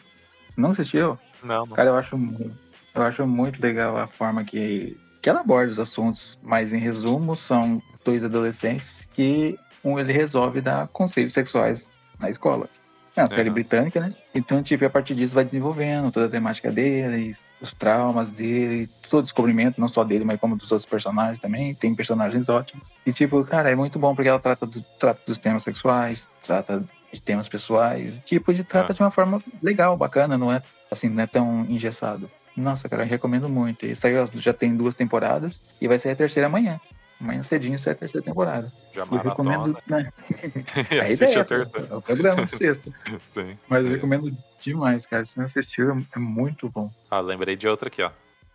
[0.59, 1.17] Não assistiu?
[1.43, 1.67] Não, não.
[1.69, 2.53] Cara, eu acho muito,
[2.93, 7.37] eu acho muito legal a forma que, que ela aborda os assuntos, mas em resumo,
[7.37, 11.89] são dois adolescentes que um ele resolve dar conselhos sexuais
[12.19, 12.69] na escola.
[13.15, 13.55] É uma série Aham.
[13.55, 14.13] britânica, né?
[14.35, 19.21] Então, tipo, a partir disso vai desenvolvendo toda a temática dele, os traumas dele, todo
[19.21, 21.75] o descobrimento, não só dele, mas como dos outros personagens também.
[21.75, 22.89] Tem personagens ótimos.
[23.07, 26.85] E, tipo, cara, é muito bom porque ela trata, do- trata dos temas sexuais, trata
[27.13, 28.95] de temas pessoais, tipo, de trata Ah.
[28.95, 32.31] de uma forma legal, bacana, não é assim, não é tão engessado.
[32.57, 33.87] Nossa, cara, eu recomendo muito.
[33.87, 36.81] E saiu, já tem duas temporadas e vai sair a terceira amanhã.
[37.21, 38.73] Amanhã cedinho sai a terceira temporada.
[38.95, 39.77] Já Eu recomendo.
[39.89, 40.13] Né?
[41.03, 41.89] A ideia a terceira.
[41.91, 42.93] é o programa, sexta.
[43.35, 43.59] Sim.
[43.69, 44.31] Mas eu recomendo
[44.61, 45.25] demais, cara.
[45.25, 46.91] Se não assistiu, é- é muito bom.
[47.11, 48.11] Ah, lembrei de outra aqui, ó.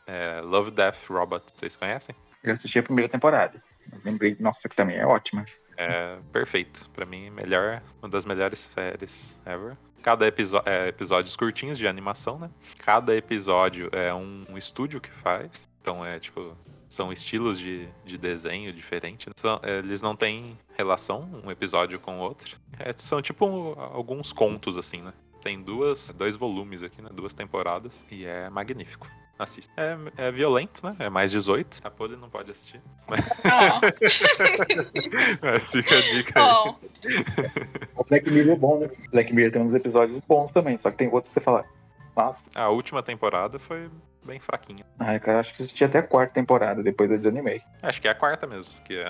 [0.08, 1.44] É Love, Death, Robot.
[1.56, 2.16] Vocês conhecem?
[2.44, 3.62] Eu assisti a primeira temporada.
[3.92, 5.46] Eu lembrei, nossa, que também é ótima.
[5.78, 6.90] É perfeito.
[6.92, 9.76] Pra mim, melhor, uma das melhores séries ever.
[10.02, 12.50] Cada episódio, é, episódios curtinhos de animação, né?
[12.80, 15.50] Cada episódio é um, um estúdio que faz.
[15.82, 16.56] Então é tipo.
[16.90, 19.26] São estilos de, de desenho diferentes.
[19.26, 19.34] né?
[19.36, 22.56] São- eles não têm relação um episódio com o outro.
[22.78, 25.12] É, são tipo um- alguns contos, assim, né?
[25.42, 27.10] Tem duas, dois volumes aqui, né?
[27.12, 28.00] Duas temporadas.
[28.12, 29.08] E é magnífico.
[29.44, 29.74] Assista.
[29.78, 30.96] É, é violento, né?
[31.00, 31.80] É mais 18.
[31.84, 32.82] A Poli não pode assistir.
[33.10, 33.82] Ó,
[35.42, 36.46] Mas fica a dica aí.
[36.46, 36.74] ó.
[37.96, 38.90] O Black Mirror é bom, né?
[39.12, 41.66] Black Mirror tem uns episódios bons também, só que tem outros que você fala.
[42.16, 43.90] Nossa, A última temporada foi
[44.24, 44.86] bem fraquinha.
[45.00, 47.62] ai, cara, acho que assisti até a quarta temporada, depois eu desanimei.
[47.82, 49.08] Acho que é a quarta mesmo, que é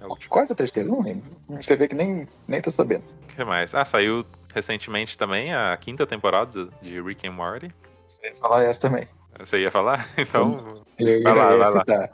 [0.00, 0.30] a última.
[0.30, 0.88] Quarta ou terceira?
[0.88, 1.24] Não lembro.
[1.48, 3.04] Você vê que nem, nem tô sabendo.
[3.22, 3.74] O que mais?
[3.74, 7.72] Ah, saiu recentemente também a quinta temporada de Rick and Morty.
[8.06, 9.08] Você ia falar essa também.
[9.38, 10.08] Você ia falar?
[10.18, 12.10] Então, Eu Vai lá, vai lá.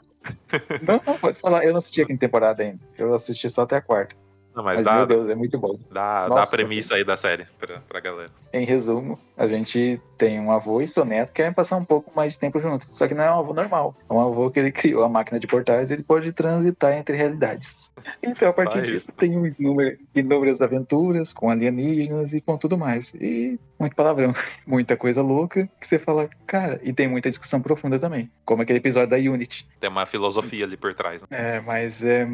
[0.81, 1.63] Não, não, pode falar.
[1.63, 2.79] Eu não assisti a quinta temporada ainda.
[2.97, 4.15] Eu assisti só até a quarta.
[4.55, 5.77] Não, mas Mas, dá, meu Deus, é muito bom.
[5.91, 8.29] dá, dá a premissa aí da série pra, pra galera.
[8.53, 12.33] Em resumo, a gente tem um avô e seu neto querem passar um pouco mais
[12.33, 12.87] de tempo juntos.
[12.91, 13.95] Só que não é um avô normal.
[14.09, 17.15] É um avô que ele criou a máquina de portais e ele pode transitar entre
[17.15, 17.91] realidades.
[18.21, 19.11] Então, a partir disso, isso.
[19.13, 23.13] tem um inúmero- inúmeras aventuras com alienígenas e com tudo mais.
[23.15, 24.33] E muito palavrão.
[24.67, 28.29] Muita coisa louca que você fala, cara, e tem muita discussão profunda também.
[28.45, 29.67] Como aquele episódio da Unity.
[29.79, 31.21] Tem uma filosofia ali por trás.
[31.21, 31.27] Né?
[31.31, 32.27] É, mas é,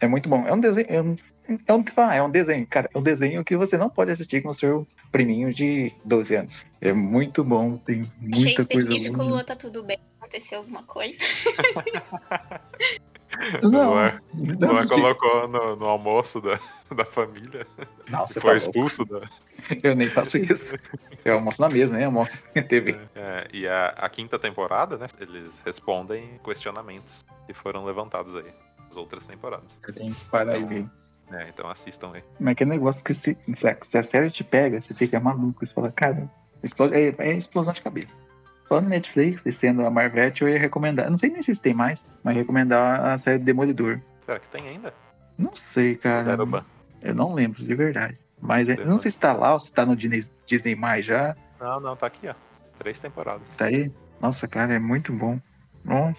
[0.00, 0.46] é muito bom.
[0.46, 0.86] É um desenho.
[0.88, 1.16] É um,
[1.66, 2.88] é um, ah, é um desenho, cara.
[2.92, 6.66] É um desenho que você não pode assistir com o seu priminho de 12 anos.
[6.80, 9.28] É muito bom, tem Achei muita coisa específico, boa.
[9.28, 9.98] Lua, tá tudo bem.
[10.18, 11.22] Aconteceu alguma coisa?
[13.62, 14.94] Não, Luan- não Luan assisti.
[14.94, 16.58] colocou no, no almoço da,
[16.94, 17.66] da família.
[18.08, 19.22] Nossa, Foi tá expulso da.
[19.82, 20.74] Eu nem faço isso.
[21.24, 22.04] Eu almoço na mesa, né?
[22.04, 22.96] Almoço na TV.
[23.14, 25.06] É, e a, a quinta temporada, né?
[25.18, 28.52] Eles respondem questionamentos que foram levantados aí.
[28.90, 29.80] As outras temporadas.
[29.86, 30.86] Eu tenho que parar e ver.
[31.32, 32.22] É, então assistam aí.
[32.38, 35.64] Mas que negócio que se, se a série te pega, você fica maluco.
[35.64, 36.30] Você fala, cara,
[36.92, 38.14] é, é explosão de cabeça.
[38.68, 41.10] Só no Netflix, e sendo a Marvete, eu ia recomendar.
[41.10, 44.00] Não sei nem se tem mais, mas recomendar a série Demolidor.
[44.24, 44.92] Será que tem ainda?
[45.36, 46.24] Não sei, cara.
[46.24, 46.64] Garuba.
[47.02, 48.18] Eu não lembro, de verdade.
[48.40, 51.36] Mas é- não sei se tá lá ou se tá no Disney, Disney mais já.
[51.60, 52.34] Não, não, tá aqui, ó.
[52.78, 53.46] Três temporadas.
[53.56, 53.90] Tá aí.
[54.20, 55.38] Nossa, cara, é muito bom.
[55.84, 56.18] Nossa,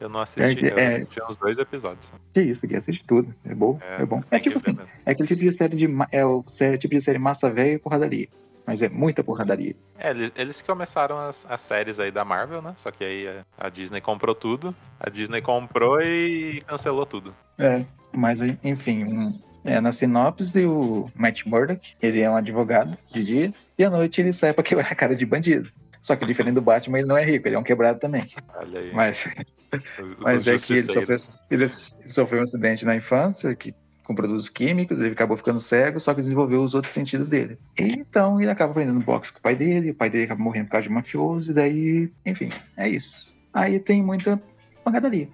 [0.00, 0.86] Eu não assisti, É, eu é.
[0.96, 2.06] assisti uns dois episódios.
[2.32, 3.34] que isso, aqui assiste tudo.
[3.44, 4.18] É bom, é, bom.
[4.30, 4.90] É tem que tipo assim, mesmo.
[5.06, 5.88] é aquele tipo de série de.
[6.10, 6.44] É o
[6.78, 8.28] tipo de série massa velha e porradaria.
[8.66, 9.74] Mas é muita porradaria.
[9.98, 12.72] É, eles, eles que começaram as, as séries aí da Marvel, né?
[12.76, 14.74] Só que aí é, a Disney comprou tudo.
[14.98, 17.34] A Disney comprou e cancelou tudo.
[17.58, 23.24] É, mas enfim, um- É, na sinopse, o Matt Murdock, ele é um advogado de
[23.24, 25.70] dia, e à noite ele sai pra quebrar a cara de bandido.
[26.04, 28.26] Só que diferente do Batman, ele não é rico, ele é um quebrado também.
[28.56, 28.92] Olha aí.
[28.92, 29.26] Mas,
[30.20, 31.18] mas é que ele sofreu,
[31.50, 33.74] ele sofreu um acidente na infância, que
[34.04, 37.58] com produtos químicos, ele acabou ficando cego, só que desenvolveu os outros sentidos dele.
[37.80, 40.66] E, então ele acaba aprendendo boxe com o pai dele, o pai dele acaba morrendo
[40.66, 43.34] por causa de um mafioso, e daí, enfim, é isso.
[43.54, 44.38] Aí tem muita
[44.84, 45.30] pancadaria.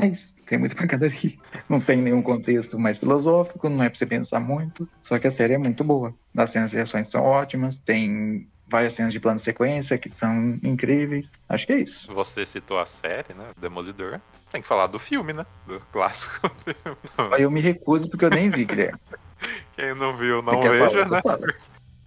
[0.00, 1.34] É isso, tem muita pancadaria.
[1.68, 4.88] Não tem nenhum contexto mais filosófico, não é pra você pensar muito.
[5.04, 6.12] Só que a série é muito boa.
[6.36, 10.58] As cenas de ações são ótimas, tem várias cenas de plano de sequência que são
[10.62, 11.32] incríveis.
[11.48, 12.12] Acho que é isso.
[12.14, 13.46] Você citou a série, né?
[13.58, 14.20] Demolidor.
[14.50, 15.44] Tem que falar do filme, né?
[15.66, 16.98] Do clássico filme.
[17.32, 18.98] Aí eu me recuso porque eu nem vi, Guilherme.
[19.76, 21.38] Quem não viu, não Você veja, falar?
[21.38, 21.48] né?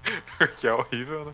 [0.37, 1.33] Porque é horrível, né?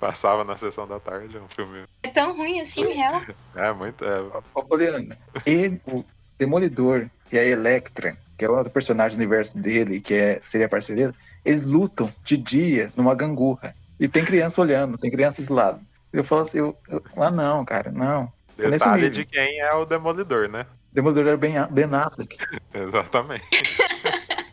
[0.00, 1.84] Passava na sessão da tarde, é um filme.
[2.02, 3.22] É tão ruim assim, real?
[3.54, 4.04] É muito.
[4.04, 4.20] É,
[4.54, 6.04] Ô, Poliana, ele, o
[6.38, 11.00] Demolidor e a Electra, que é outro personagem do universo dele, que é, seria parceiro
[11.00, 11.14] dele,
[11.44, 13.74] eles lutam de dia numa gangorra.
[13.98, 15.80] E tem criança olhando, tem criança do lado.
[16.12, 18.30] Eu falo assim, eu, eu- ah não, cara, não.
[18.56, 20.66] detalhe de quem é o Demolidor, né?
[20.92, 22.36] Demolidor era Ben, ben Affleck.
[22.72, 23.44] Exatamente.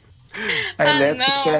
[0.77, 1.43] A Ah, não.
[1.43, 1.59] que é,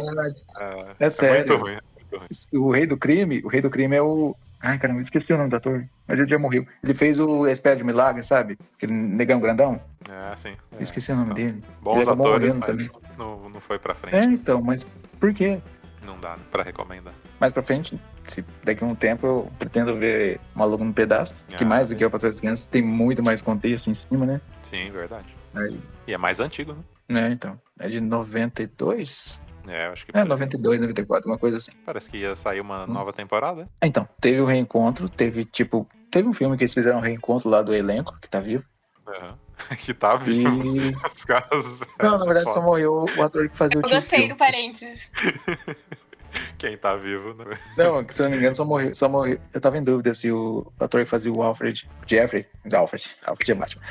[0.60, 1.38] É, É sério.
[1.38, 1.78] muito ruim.
[1.96, 2.64] muito ruim.
[2.66, 4.36] o rei do crime, o rei do crime é o.
[4.62, 5.86] Ai, caramba, esqueci o nome do ator.
[6.08, 6.66] Mas ele já morreu.
[6.82, 8.58] Ele fez o Espera de Milagre, sabe?
[8.76, 9.80] Aquele negão grandão.
[10.10, 10.56] É, sim.
[10.80, 10.82] é.
[10.84, 11.64] Esqueci o nome dele.
[11.82, 12.90] Bons atores, mas também.
[13.18, 14.28] não, não foi pra É, frente.
[14.30, 14.86] então, mas
[15.20, 15.60] por quê?
[16.06, 17.14] Não dá né, pra recomendar.
[17.40, 21.64] Mais pra frente, se daqui a um tempo eu pretendo ver Maluco no Pedaço, que
[21.64, 24.42] Ah, mais do que o Patrulha das Crianças tem muito mais contexto em cima, né?
[24.62, 25.28] Sim, verdade.
[25.56, 26.84] Aí, E é mais antigo, né?
[27.10, 27.60] né, então.
[27.80, 29.40] É de 92?
[29.68, 30.28] É, acho que É, por aí.
[30.30, 31.72] 92, 94, uma coisa assim.
[31.86, 32.94] Parece que ia sair uma Hum.
[32.94, 33.68] nova temporada.
[33.82, 35.88] Então, teve o reencontro, teve tipo.
[36.12, 38.64] Teve um filme que eles fizeram um reencontro lá do elenco, que tá vivo.
[39.08, 39.38] Aham.
[39.78, 40.18] que tá E.
[40.24, 40.98] vivo.
[41.14, 41.76] Os caras.
[42.02, 44.30] Não, na verdade, só morreu o ator que fazia o Eu tio gostei Phil.
[44.30, 45.12] do parênteses.
[46.58, 47.58] Quem tá vivo, né?
[47.78, 49.38] Não, que se eu não me engano, só morreu, só morreu.
[49.54, 53.12] Eu tava em dúvida se o ator que fazia o Alfred, o Jeffrey, o Alfred,
[53.26, 53.82] Alfred é Batman.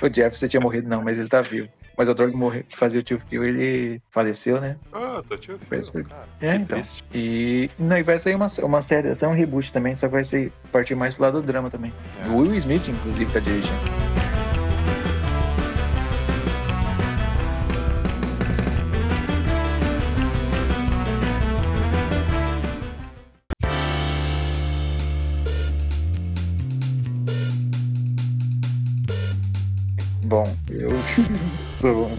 [0.00, 1.68] o Jeffrey tinha morrido, não, mas ele tá vivo.
[1.98, 4.76] Mas o ator que, morreu, que fazia o tio Phil, ele faleceu, né?
[4.92, 6.28] Ah, tô tio que- cara.
[6.40, 6.78] É, que então.
[6.78, 7.04] triste.
[7.12, 10.12] E, não, e vai sair uma, uma série, vai ser um reboot também, só que
[10.12, 11.92] vai ser partir mais pro lado do drama também.
[12.24, 12.28] É.
[12.28, 14.29] O Will Smith, inclusive, tá dirigindo.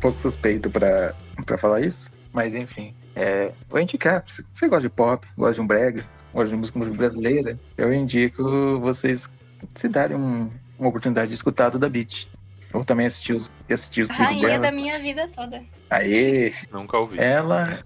[0.01, 1.13] Pouco suspeito pra,
[1.45, 1.99] pra falar isso,
[2.33, 2.93] mas enfim.
[3.15, 6.79] É, vou indicar, se você gosta de pop, gosta de um brega, gosta de música,
[6.79, 9.29] brasileira, eu indico vocês
[9.75, 12.27] se darem um- uma oportunidade de escutar do da Beat.
[12.73, 14.61] Eu também assisti os, assisti os Rainha dela.
[14.63, 15.61] da minha vida toda.
[15.89, 16.53] Aê!
[16.71, 17.19] Nunca ouvi.
[17.19, 17.79] Ela.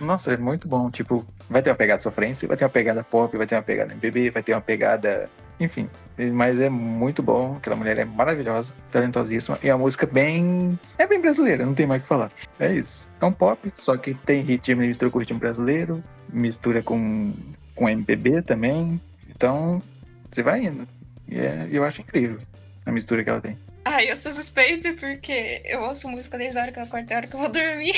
[0.00, 0.90] Nossa, é muito bom.
[0.90, 3.92] Tipo, vai ter uma pegada sofrência, vai ter uma pegada pop, vai ter uma pegada
[3.94, 5.30] MPB, vai ter uma pegada.
[5.58, 5.88] Enfim.
[6.32, 7.56] Mas é muito bom.
[7.56, 9.58] Aquela mulher é maravilhosa, talentosíssima.
[9.62, 10.78] E a música bem.
[10.98, 12.30] É bem brasileira, não tem mais o que falar.
[12.58, 13.08] É isso.
[13.20, 17.32] É um pop, só que tem ritmo, mistura com ritmo brasileiro, mistura com,
[17.74, 19.00] com MPB também.
[19.30, 19.82] Então,
[20.30, 20.86] você vai indo.
[21.28, 22.38] E é- eu acho incrível
[22.84, 23.56] a mistura que ela tem.
[23.84, 27.14] Ai, eu sou suspeita porque eu ouço música desde a hora que eu acordo até
[27.14, 27.94] a hora que eu vou dormir.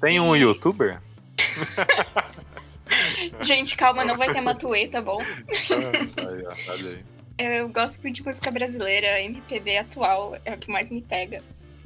[0.00, 1.00] Tem um youtuber?
[3.40, 5.18] Gente, calma, não vai ter Matuê, tá bom?
[5.20, 7.04] Ah, aí, ó, olha aí.
[7.38, 11.38] Eu gosto muito de música brasileira, MPB atual é o que mais me pega.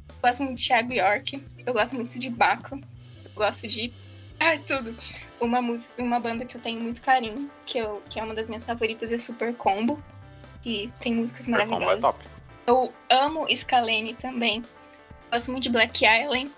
[0.09, 2.81] Eu gosto muito de Thiago York, eu gosto muito de Baco,
[3.25, 3.93] eu gosto de.
[4.39, 4.95] Ai, tudo.
[5.41, 8.49] Uma, música, uma banda que eu tenho muito carinho, que, eu, que é uma das
[8.49, 10.03] minhas favoritas, é Super Combo.
[10.65, 12.21] E tem músicas Super Combo é maravilhosas.
[12.21, 12.31] top.
[12.67, 14.63] Eu amo Scalene também.
[15.33, 16.51] Gosto muito de Black Island.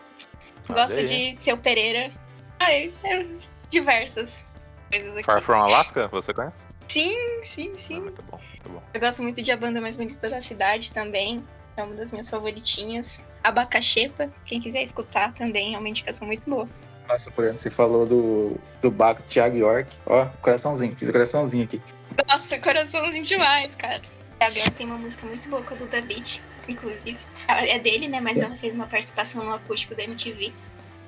[0.69, 2.11] Gosto de Seu Pereira.
[2.59, 3.25] Ai, é
[3.71, 4.45] diversas
[4.93, 5.23] coisas aqui.
[5.25, 6.61] Far From Alaska, você conhece?
[6.89, 8.01] Sim, sim, Ah, sim.
[8.01, 8.83] muito bom, muito bom.
[8.93, 11.43] Eu gosto muito de A Banda Mais Bonita da Cidade também.
[11.77, 13.19] É uma das minhas favoritinhas.
[13.43, 16.69] Abacaxepa, quem quiser escutar também, é uma indicação muito boa.
[17.09, 19.89] Nossa, por exemplo, você falou do, do Baco Thiago York.
[20.07, 21.81] Ó, coraçãozinho, fiz o coraçãozinho aqui.
[22.29, 24.03] Nossa, coraçãozinho demais, cara.
[24.39, 27.19] A Gabi tem uma música muito boa com a Duda Beat, inclusive.
[27.49, 28.21] Ela é dele, né?
[28.21, 30.53] Mas ela fez uma participação no acústico da MTV.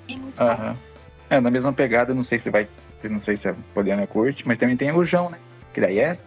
[0.09, 0.45] É muito bom.
[0.45, 0.77] Aham.
[1.31, 2.69] É, na mesma pegada, não sei se vai.
[3.09, 5.39] Não sei se a Poliana curte, mas também tem o João, né?
[5.73, 6.19] Que daí é.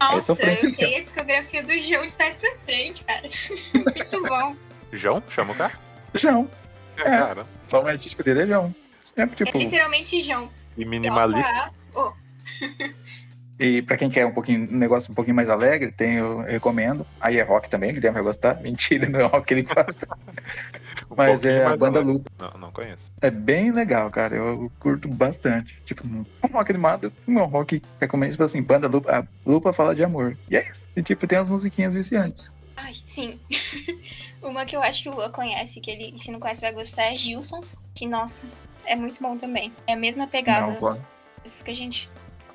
[0.00, 3.22] Nossa, Essa foi eu sei a discografia do João de trás pra frente, cara.
[3.74, 4.56] muito bom.
[4.92, 5.22] João?
[5.30, 5.72] Chama o cara?
[6.14, 6.50] João.
[6.98, 7.04] É, É.
[7.04, 7.46] cara.
[7.68, 8.74] Só o artístico dele é João.
[9.16, 9.56] É É tipo.
[9.56, 10.50] literalmente João.
[10.76, 11.70] E minimalista.
[11.94, 12.12] Oh.
[13.58, 17.04] E pra quem quer um pouquinho, um negócio um pouquinho mais alegre, tem, eu recomendo.
[17.20, 18.54] Aí é rock também, Guilherme vai gostar.
[18.62, 20.06] Mentira, não é rock que ele gosta.
[21.10, 22.12] Um Mas é a banda alegre.
[22.12, 22.30] Lupa.
[22.38, 23.10] Não, não conheço.
[23.20, 24.36] É bem legal, cara.
[24.36, 25.80] Eu curto bastante.
[25.84, 29.72] Tipo, um rock animado, um rock que é como tipo assim, banda Lupa, a Lupa
[29.72, 30.36] fala de amor.
[30.48, 30.80] E é isso.
[30.94, 32.52] E tipo, tem umas musiquinhas viciantes.
[32.76, 33.40] Ai, sim.
[34.40, 37.12] Uma que eu acho que o Lua conhece, que ele, se não conhece, vai gostar,
[37.12, 37.74] é Gilsons.
[37.92, 38.46] Que, nossa,
[38.86, 39.72] é muito bom também.
[39.84, 40.96] É a mesma pegada Não, vou,
[41.42, 42.08] dessas que a gente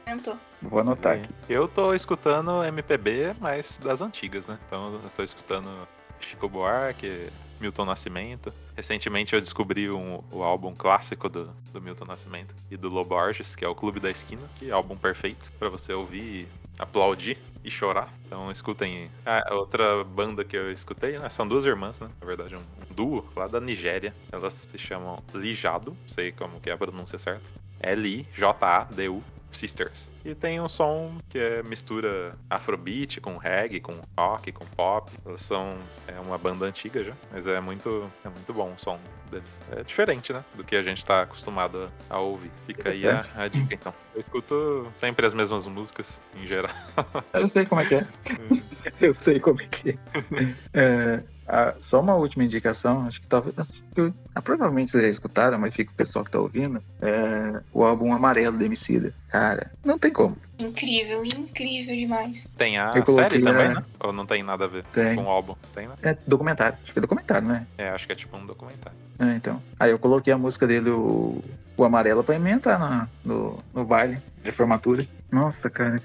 [0.06, 0.38] comentou.
[0.62, 1.30] vou anotar aqui.
[1.50, 4.60] Eu tô escutando MPB, mas das antigas, né?
[4.68, 5.70] Então eu tô escutando
[6.20, 7.30] Chico Buarque,
[7.60, 8.54] Milton Nascimento.
[8.76, 13.56] Recentemente eu descobri um- o álbum clássico do, do Milton Nascimento e do Lobo Borges,
[13.56, 16.48] que é o Clube da Esquina, que é álbum perfeito pra você ouvir,
[16.80, 18.12] aplaudir e chorar.
[18.26, 19.10] Então escutem.
[19.26, 21.30] Ah, outra banda que eu escutei, né?
[21.30, 22.10] São duas irmãs, né?
[22.20, 24.14] Na verdade, um, um duo lá da Nigéria.
[24.32, 27.44] Elas se chamam Lijado, não sei como que é a pronúncia certa.
[27.84, 29.22] L-I-J-A-D-U.
[29.52, 30.12] Sisters.
[30.26, 35.12] E tem um som que é mistura afrobeat com reggae, com rock, com pop.
[35.26, 35.78] Elas são
[36.08, 39.62] é uma banda antiga já, mas é muito é muito bom o som deles.
[39.72, 42.52] É diferente, né, do que a gente tá acostumado a, a ouvir.
[42.66, 43.94] Fica aí a, a dica então.
[44.14, 46.72] Eu escuto sempre as mesmas músicas em geral.
[47.34, 48.08] Eu sei como é que é.
[49.02, 49.98] Eu sei como é que é.
[50.74, 53.56] É, ah, só uma última indicação, acho que talvez.
[54.36, 56.82] ah, provavelmente vocês já escutaram, mas fica o pessoal que tá ouvindo.
[57.02, 59.14] É, o álbum Amarelo do Emicida.
[59.30, 60.38] Cara, não tem como.
[60.60, 62.48] Incrível, incrível demais.
[62.58, 63.84] Tem a série também, a- né?
[64.00, 65.16] Ou não tem nada a ver Tem.
[65.16, 65.56] com o álbum?
[65.74, 65.96] Tem, né?
[66.04, 66.78] É documentário.
[66.84, 67.68] Acho que é documentário, né?
[67.78, 68.98] É, acho que é tipo um documentário.
[69.20, 69.62] É, então.
[69.80, 71.44] Aí eu coloquei a música dele, o,
[71.76, 75.08] o Amarelo, pra me entrar na- no, no baile de formatura.
[75.32, 75.96] Nossa, cara,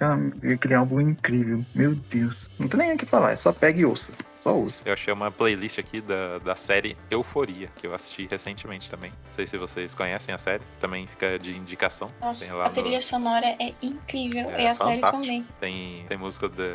[0.55, 1.63] aquele álbum é incrível.
[1.75, 2.35] Meu Deus.
[2.59, 4.11] Não tem nem o que falar, é só pega e ouça.
[4.43, 4.83] Só ouça.
[4.85, 9.11] Eu achei uma playlist aqui da, da série Euforia, que eu assisti recentemente também.
[9.11, 12.09] Não sei se vocês conhecem a série, também fica de indicação.
[12.21, 14.49] Nossa, a no- trilha sonora é incrível.
[14.51, 15.47] É e a série também.
[15.61, 16.73] Tem, tem música de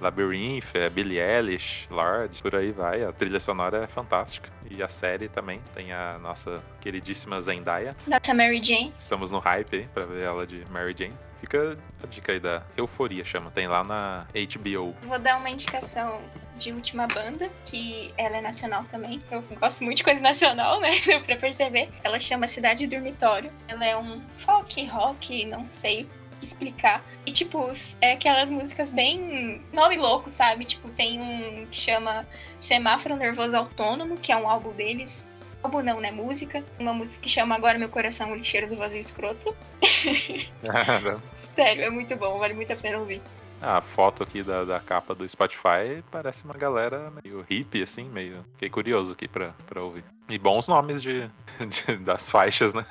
[0.00, 3.04] Labyrinth, é Billie Eilish, Lorde, por aí vai.
[3.04, 4.50] A trilha sonora é fantástica.
[4.70, 7.94] E a série também tem a nossa queridíssima Zendaya.
[8.06, 8.92] Nossa Mary Jane.
[8.98, 11.14] Estamos no hype aí pra ver ela de Mary Jane.
[11.44, 13.50] Fica a dica aí da Euforia, chama.
[13.50, 14.96] Tem lá na HBO.
[15.02, 16.22] Vou dar uma indicação
[16.56, 19.20] de última banda, que ela é nacional também.
[19.30, 20.88] Eu gosto muito de coisa nacional, né?
[21.26, 21.90] Pra perceber.
[22.02, 23.52] Ela chama Cidade Dormitório.
[23.68, 26.08] Ela é um folk rock, não sei
[26.40, 27.04] explicar.
[27.26, 27.70] E, tipo,
[28.00, 30.64] é aquelas músicas bem nome louco, sabe?
[30.64, 32.26] Tipo, tem um que chama
[32.58, 35.26] Semáforo Nervoso Autônomo, que é um álbum deles.
[35.64, 36.10] Álbum não, né?
[36.10, 36.62] Música.
[36.78, 39.56] Uma música que chama Agora Meu Coração Lixeiros Vazio Escroto.
[41.56, 43.22] Sério, é muito bom, vale muito a pena ouvir.
[43.62, 48.44] a foto aqui da, da capa do Spotify parece uma galera meio hippie, assim, meio.
[48.52, 50.04] Fiquei curioso aqui pra, pra ouvir.
[50.28, 51.30] E bons nomes de,
[51.86, 52.84] de- das faixas, né?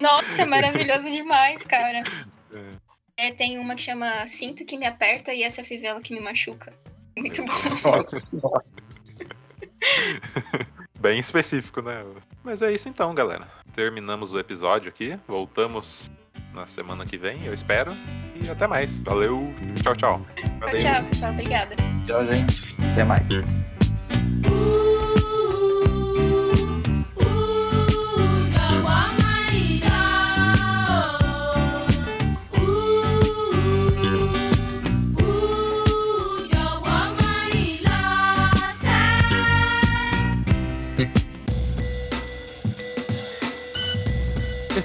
[0.00, 2.02] Nossa, é maravilhoso demais, cara.
[3.20, 6.72] É, tem uma que chama Sinto que me aperta e essa fivela que me machuca.
[7.16, 7.52] Muito bom.
[10.98, 12.04] Bem específico, né?
[12.42, 13.46] Mas é isso então, galera.
[13.74, 15.18] Terminamos o episódio aqui.
[15.28, 16.10] Voltamos
[16.52, 17.92] na semana que vem, eu espero.
[18.34, 19.00] E até mais.
[19.02, 19.40] Valeu.
[19.82, 20.26] Tchau, tchau.
[20.58, 20.80] Valeu.
[20.80, 21.32] Tchau, pessoal.
[21.32, 21.76] Obrigada.
[22.06, 22.76] Tchau, gente.
[22.92, 23.22] Até mais.